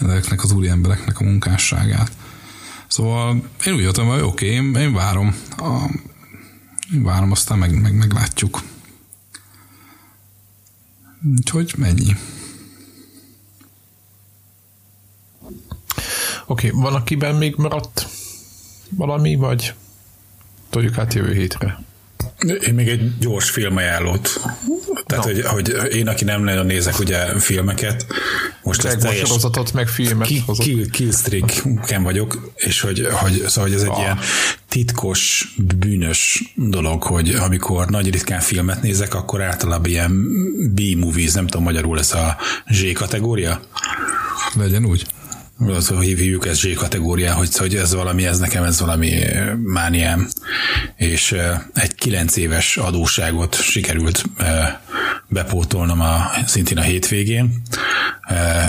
[0.00, 2.12] ezeknek az úri embereknek a munkásságát.
[2.88, 5.34] Szóval én úgy jöttem, hogy oké, okay, én, én várom.
[5.56, 5.90] A,
[6.94, 8.62] én várom, aztán meg, meg, meglátjuk.
[11.36, 12.16] Úgyhogy mennyi.
[16.46, 18.08] Oké, okay, van akiben még maradt
[18.90, 19.74] valami, vagy
[20.72, 21.78] toljuk át jövő hétre?
[22.66, 24.40] Én még egy gyors filmajánlót.
[25.06, 25.32] Tehát, no.
[25.32, 28.06] hogy, hogy, én, aki nem nagyon nézek ugye filmeket,
[28.62, 29.28] most ez teljes...
[29.28, 33.98] sorozatot, meg filmet ki, kill, Killstreak-ken vagyok, és hogy, hogy, szóval, hogy ez egy ah.
[33.98, 34.18] ilyen
[34.68, 40.12] titkos, bűnös dolog, hogy amikor nagy ritkán filmet nézek, akkor általában ilyen
[40.74, 42.36] B-movies, nem tudom magyarul ez a
[42.70, 43.60] Z kategória.
[44.54, 45.06] Legyen úgy
[45.68, 49.18] az, hogy hívjuk ezt Z kategórián, hogy, hogy ez valami, ez nekem ez valami
[49.62, 50.28] mániám.
[50.96, 51.36] És
[51.74, 54.24] egy kilenc éves adóságot sikerült
[55.32, 57.62] bepótolnom a, szintén a hétvégén.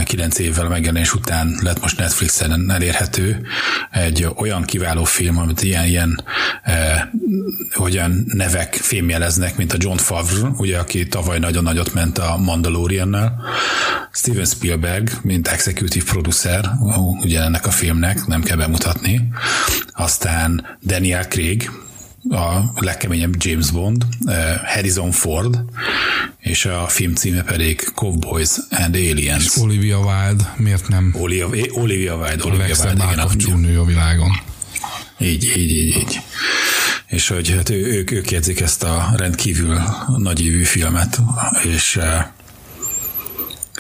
[0.04, 3.46] Kilenc évvel megjelenés után lett most Netflixen elérhető
[3.92, 6.24] egy olyan kiváló film, amit ilyen, ilyen
[7.74, 13.42] hogyan nevek fémjeleznek, mint a John Favre, ugye, aki tavaly nagyon nagyot ment a Mandaloriannal,
[14.12, 16.70] Steven Spielberg, mint executive producer,
[17.22, 19.28] ugye ennek a filmnek, nem kell bemutatni.
[19.94, 21.72] Aztán Daniel Craig,
[22.30, 25.64] a legkeményebb James Bond, eh, Harrison Ford,
[26.40, 29.46] és a film címe pedig Cowboys and Aliens.
[29.46, 31.16] És Olivia Wilde, miért nem?
[31.18, 33.06] Olivia, Olivia Wilde, Olivia Wilde,
[33.38, 33.78] igen.
[33.78, 34.32] a világon.
[35.20, 36.20] Így, így, így, így.
[37.08, 39.82] És hogy hát ők, ők jegyzik ezt a rendkívül
[40.18, 41.20] nagyívű filmet,
[41.64, 42.26] és eh,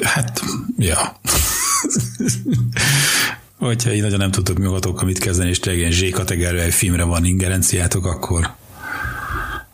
[0.01, 0.41] Hát,
[0.77, 0.97] ja.
[3.66, 8.05] Hogyha így nagyon nem tudtok magatokkal mit kezdeni, és tényleg ilyen Z-kategóriai filmre van ingerenciátok,
[8.05, 8.55] akkor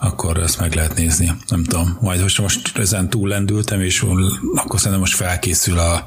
[0.02, 1.32] akkor ezt meg lehet nézni.
[1.48, 1.98] Nem tudom.
[2.02, 4.06] Majd most, most ezen túl lendültem, és
[4.56, 6.06] akkor szerintem most felkészül a,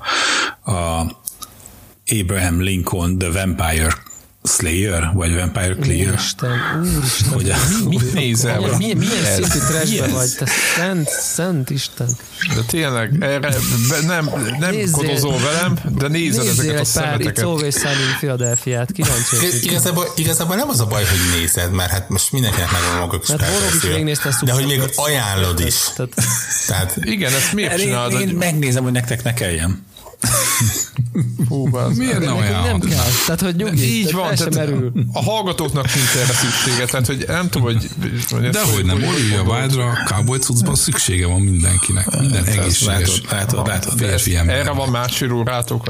[0.73, 1.07] a
[2.21, 3.93] Abraham Lincoln The Vampire
[4.45, 6.09] Slayer, vagy Vampire Clear.
[6.09, 6.51] Úristen,
[6.97, 7.33] úristen.
[7.33, 7.53] Hogy
[7.89, 8.59] mi, mit nézel?
[8.59, 10.31] Milyen, milyen, milyen szintű trashbe vagy?
[10.39, 10.47] Te
[10.77, 12.17] szent, szent Isten.
[12.55, 13.55] De tényleg, erre
[14.07, 17.45] nem, nem nézzél, kodozol velem, de nézed ezeket a szemeteket.
[17.45, 19.37] Nézzél egy pár It's Always Philadelphia-t, kíváncsi.
[19.63, 23.29] Igazából, igazából nem az a baj, hogy nézed, mert hát most mindenkinek megvan maga kis
[23.29, 23.39] hát
[24.45, 25.77] De hogy még ajánlod is.
[26.67, 28.21] Tehát, igen, ezt miért csinálod?
[28.21, 29.91] Én megnézem, hogy nektek ne kelljen.
[31.49, 32.63] Hú, Miért nem olyan?
[32.63, 33.05] Nem kell.
[33.27, 34.35] Tehát, hogy nyugi, Így van.
[34.35, 34.93] Tehát merül.
[35.13, 36.85] A hallgatóknak nincs erre szüksége.
[36.85, 37.89] Tehát, hogy nem tudom, hogy...
[38.51, 42.21] De hogy nem, Olivia Wilde-ra cowboy cuccban szüksége van mindenkinek.
[42.21, 44.57] Minden egészséges látod, látod, férfi ember.
[44.57, 45.87] Erre van másfél órátok?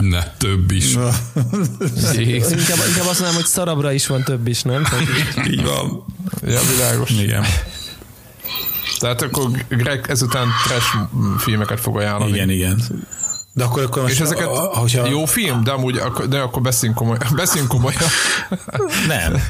[0.00, 0.92] Ne, több is.
[2.14, 4.86] inkább, inkább azt mondom, hogy szarabra is van több is, nem?
[5.50, 6.04] Így van.
[6.46, 7.10] Ja, világos.
[7.10, 7.44] Igen.
[8.98, 10.96] Tehát akkor Greg ezután trash
[11.38, 12.32] filmeket fog ajánlani.
[12.32, 12.82] Igen, igen.
[13.56, 15.06] De akkor, akkor most, És ezeket a, a, hogyha...
[15.06, 17.26] jó film, de amúgy de akkor beszéljünk komolyan.
[17.36, 18.00] Beszéljünk komolyan.
[19.08, 19.32] Nem.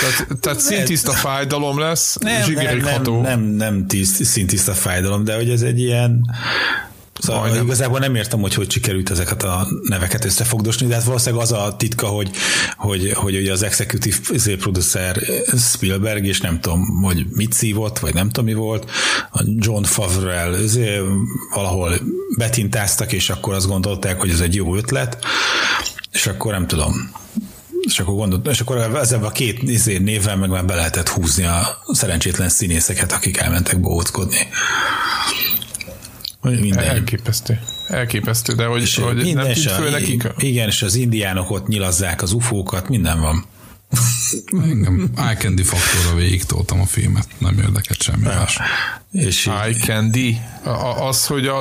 [0.00, 5.50] Tehát, tehát szintiszta fájdalom lesz, nem, nem, nem, nem, nem tiszt, szintiszta fájdalom, de hogy
[5.50, 6.34] ez egy ilyen
[7.18, 7.64] Szóval Majdnem.
[7.64, 11.76] igazából nem értem, hogy hogy sikerült ezeket a neveket összefogdosni, de hát valószínűleg az a
[11.76, 12.30] titka, hogy,
[12.76, 15.22] hogy, hogy ugye az executive izé, producer
[15.56, 18.90] Spielberg, és nem tudom, hogy mit szívott, vagy nem tudom mi volt,
[19.30, 20.98] a John Favreau izé,
[21.54, 21.94] valahol
[22.36, 25.18] betintáztak, és akkor azt gondolták, hogy ez egy jó ötlet,
[26.12, 27.10] és akkor nem tudom,
[27.80, 31.44] és akkor, gondolt, és akkor ezzel a két izé névvel meg már be lehetett húzni
[31.44, 34.48] a szerencsétlen színészeket, akik elmentek bohóckodni.
[36.40, 36.78] Minden.
[36.84, 37.60] Elképesztő.
[37.88, 40.28] Elképesztő, de hogy, és hogy minden nem tűnt föl nekik?
[40.38, 43.44] Igen, és az indiánok ott nyilazzák az ufókat, minden van.
[44.62, 48.58] Engem eye candy faktorra végig toltam a filmet, nem érdekelt semmi más.
[49.12, 50.40] És eye candy?
[51.00, 51.56] Az, hogy a...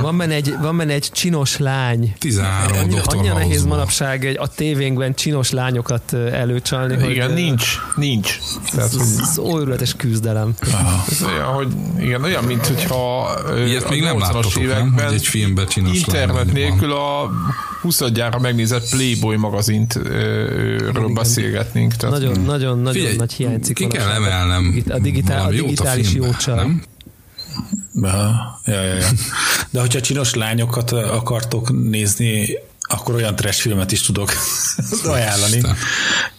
[0.00, 2.14] Van benne egy, van benne egy csinos lány.
[2.18, 7.10] 13 Annyi, Annyira nehéz manapság egy, a tévénkben csinos lányokat előcsalni.
[7.10, 8.38] Igen, hogy, nincs, nincs.
[8.74, 10.54] Tehát, ez, ez óriátes küzdelem.
[11.10, 11.68] Ez olyan, hogy
[11.98, 13.30] igen, olyan, mint hogyha
[13.66, 15.04] Ilyet még nem láttatok, években nem?
[15.04, 17.30] Hogy egy filmben csinos internet nélkül a
[17.82, 18.00] 20
[18.40, 19.92] megnézett Playboy magazint
[20.92, 21.08] ről
[21.72, 21.94] beszélgetnénk.
[21.96, 23.76] Tehát, nagyon, nagyon, nagyon Figyelj, nagy hiányzik.
[23.76, 26.56] Ki kell emelnem a, digitál, a digitális jócsal.
[26.56, 26.82] Nem?
[27.94, 29.08] Ja, ja, ja.
[29.70, 32.48] De hogyha csinos lányokat akartok nézni,
[32.80, 34.32] akkor olyan trash filmet is tudok
[35.04, 35.62] ajánlani.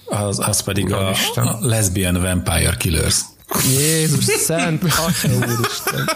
[0.06, 3.22] Az, az pedig a, a Lesbian Vampire Killers.
[3.62, 6.10] Jézus szent, úristen.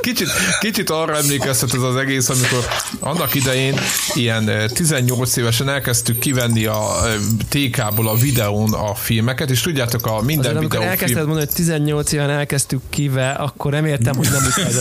[0.00, 0.28] Kicsit,
[0.60, 2.66] kicsit arra emlékeztet ez az egész, amikor
[3.00, 3.80] annak idején
[4.14, 6.86] ilyen 18 évesen elkezdtük kivenni a
[7.48, 12.12] TK-ból a videón a filmeket, és tudjátok, a minden Azért, videó elkezdted mondani, hogy 18
[12.12, 14.74] éven elkezdtük kive, akkor nem értem, hogy nem úgy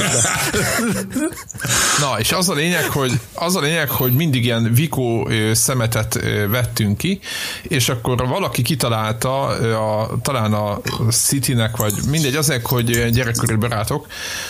[1.99, 6.19] Na, és az a lényeg, hogy, az a lényeg, hogy mindig ilyen vikó szemetet
[6.49, 7.19] vettünk ki,
[7.63, 9.45] és akkor valaki kitalálta,
[9.77, 14.07] a, talán a City Citynek, vagy mindegy, azért, hogy gyerekkori barátok,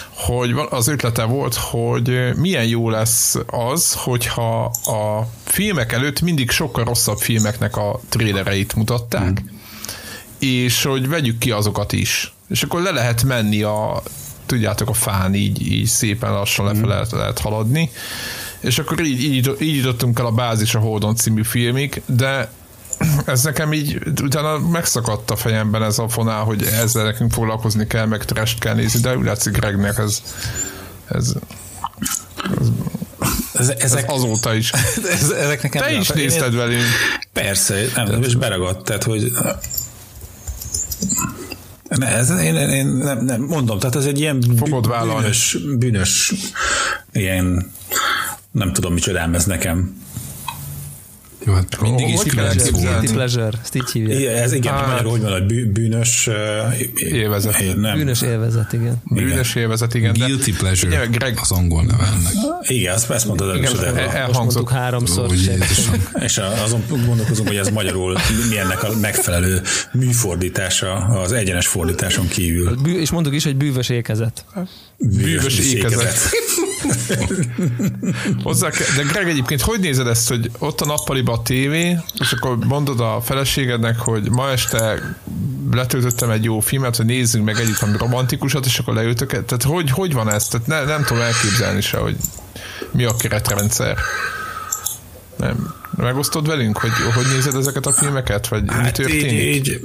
[0.10, 6.84] hogy az ötlete volt, hogy milyen jó lesz az, hogyha a filmek előtt mindig sokkal
[6.84, 9.48] rosszabb filmeknek a trélereit mutatták, mm.
[10.40, 12.34] és hogy vegyük ki azokat is.
[12.50, 14.02] És akkor le lehet menni a,
[14.46, 16.84] tudjátok, a fán így, így szépen lassan mm.
[16.84, 17.90] lehet, lehet haladni,
[18.60, 22.52] és akkor így, így, így jutottunk el a Bázis a Holdon című filmig, de
[23.26, 28.06] ez nekem így utána megszakadt a fejemben ez a fonál, hogy ezzel nekünk foglalkozni kell,
[28.06, 30.22] meg trest kell nézni, de úgy látszik Gregnek ez,
[31.08, 31.34] ez,
[33.54, 34.72] ez, ezek, ez azóta is.
[35.12, 36.84] Ez, ezek nekem Te is nézted velünk.
[37.34, 39.32] Persze, nem, nem, és beragadt, tehát hogy
[41.90, 46.34] ne, ez, én, én nem, nem, mondom, tehát ez egy ilyen Fogod bűnös, bűnös,
[47.12, 47.72] ilyen
[48.52, 50.03] nem tudom, micsoda ez nekem.
[51.46, 54.20] Jó, hát mindig is kilenc Guilty pleasure, ezt így hívják.
[54.20, 56.30] Igen, ez igen, hát, magyarul hogy van, hogy bűnös
[56.96, 57.76] élvezet.
[57.76, 57.98] Nem.
[57.98, 59.02] Bűnös élvezet, igen.
[59.04, 60.14] Bűnös élvezet, igen.
[60.14, 62.34] Guilty de, pleasure ugye, Greg, az angol neve ennek.
[62.62, 63.80] Igen, azt, ezt mondtad először.
[63.80, 64.70] Igen, el, elhangzott.
[64.70, 65.30] háromszor.
[65.30, 65.34] Ó,
[66.20, 68.18] és azon gondolkozunk, hogy ez magyarul
[68.50, 69.62] milyennek a megfelelő
[69.92, 72.78] műfordítása az egyenes fordításon kívül.
[72.86, 74.46] És mondjuk is, hogy bűvös ékezet.
[74.98, 75.92] Bűvös, bűvös ékezet.
[75.92, 76.32] ékezet.
[78.44, 82.32] Hozzá kell, de Greg egyébként hogy nézed ezt, hogy ott a nappaliba a tévé, és
[82.32, 85.16] akkor mondod a feleségednek, hogy ma este
[85.72, 89.30] letöltöttem egy jó filmet, hogy nézzünk meg együtt valami romantikusat, és akkor leültök.
[89.30, 90.48] Tehát hogy, hogy van ez?
[90.48, 92.16] Tehát ne, nem tudom elképzelni se, hogy
[92.92, 93.98] mi a keretrendszer.
[95.38, 95.74] Nem.
[95.96, 99.32] Megosztod velünk, hogy hogy nézed ezeket a filmeket, vagy hát mi történik?
[99.32, 99.82] Így, így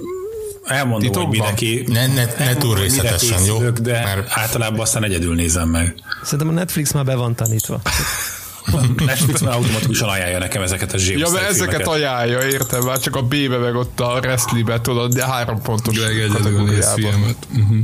[0.69, 1.24] elmondom, Titokban?
[1.27, 1.85] hogy mindenki...
[1.86, 3.70] Ne, ne, ne túl részletesen, jó?
[3.70, 4.28] De Mert...
[4.31, 5.95] általában aztán egyedül nézem meg.
[6.23, 7.81] Szerintem a Netflix már be van tanítva.
[9.07, 11.95] Netflix már automatikusan ajánlja nekem ezeket a zsíros Ja, mert ezeket filmeket.
[11.95, 15.99] ajánlja, értem, már csak a B-be meg ott a Wrestling-be, tudod, de három pontos
[16.32, 17.36] kategóriában.
[17.57, 17.78] Uh-huh.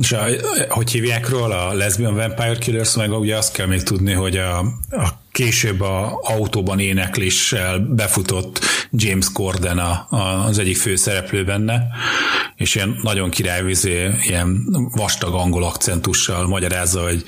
[0.00, 0.24] És a,
[0.68, 4.58] hogy hívják róla a Lesbian Vampire Killers, meg ugye azt kell még tudni, hogy a,
[4.90, 11.86] a később a autóban énekléssel befutott James Corden a, a, az egyik főszereplő benne,
[12.56, 17.24] és ilyen nagyon királyvizé, ilyen vastag angol akcentussal magyarázza, hogy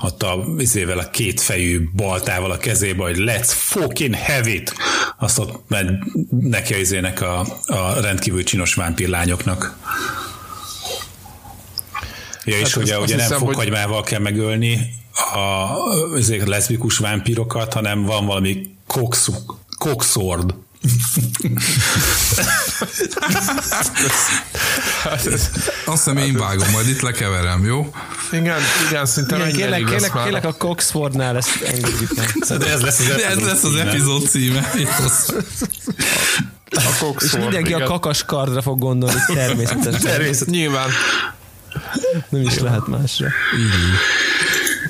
[0.00, 4.74] ott a vizével a két fejű baltával a kezébe, hogy let's fucking have it!
[5.18, 5.90] Azt ott megy
[6.30, 9.76] neki a izének a, a rendkívül csinos vámpírlányoknak.
[12.44, 14.08] Ja, és hát ugye, ugye nem fokhagymával hogy...
[14.08, 18.76] kell megölni a, ezek leszbikus vámpirokat, hanem van valami
[19.78, 20.54] kokszord.
[25.84, 27.94] Azt hiszem én vágom, majd itt lekeverem, jó?
[28.32, 32.58] Igen, igen, szinte igen, kérlek, kérlek, kérlek, a Coxfordnál ezt engedjük meg.
[32.58, 34.70] De ez lesz az, ez lesz az epizód címe.
[36.70, 37.82] A És mindenki igen.
[37.82, 40.00] a kakas kardra fog gondolni, természetesen.
[40.00, 40.54] Természetesen.
[40.54, 40.88] Nyilván.
[42.28, 43.28] Nem is lehet másra.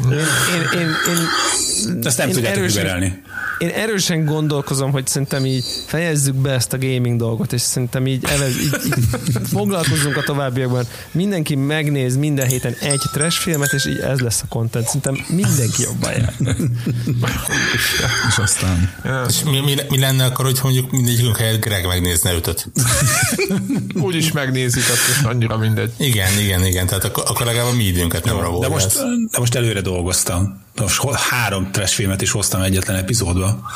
[0.05, 1.29] Én, én, én, én,
[2.03, 3.23] Ezt nem tudjátok erősen,
[3.59, 8.25] én erősen gondolkozom, hogy szerintem így fejezzük be ezt a gaming dolgot, és szerintem így,
[8.25, 8.95] ele, így, így
[9.53, 10.87] foglalkozzunk a továbbiakban.
[11.11, 14.87] Mindenki megnéz minden héten egy trash filmet, és így ez lesz a content.
[14.87, 16.35] Szerintem mindenki jobban jár.
[18.29, 18.95] és aztán...
[19.29, 22.69] És mi, mi, mi, lenne akkor, hogy mondjuk mindegyikünk helyett Greg megnézne ötöt?
[23.95, 25.93] Úgy is megnézik, akkor annyira mindegy.
[25.97, 26.87] Igen, igen, igen.
[26.87, 28.69] Tehát akkor, akkor legalább a mi időnket nem rabolja.
[28.69, 28.95] De most,
[29.31, 30.64] de most előre dolgoztam.
[30.81, 33.71] Most három trash filmet is hoztam egyetlen epizódba.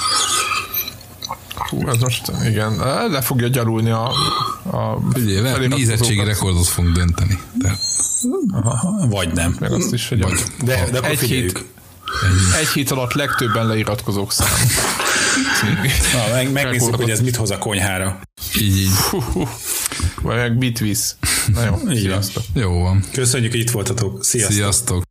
[1.55, 2.77] Hú, ez most igen,
[3.11, 4.11] le fogja gyarulni a,
[4.71, 7.39] a Ugye, nézettségi rekordot fogunk dönteni.
[7.55, 7.79] De.
[8.63, 9.57] Aha, vagy nem.
[9.61, 11.65] Meg azt is, hogy vagy, de, de akkor egy hét,
[12.61, 14.49] egy hét alatt legtöbben leiratkozók szám.
[16.13, 18.21] Na, meg, megnézzük, hogy ez mit hoz a konyhára.
[18.61, 18.91] Így, így.
[20.23, 21.17] Vagy meg mit visz.
[21.47, 22.43] Na jó, sziasztok.
[22.55, 23.05] Jó van.
[23.13, 24.25] Köszönjük, hogy itt voltatok.
[24.25, 24.55] Sziasztok.
[24.55, 25.08] Sziasztok.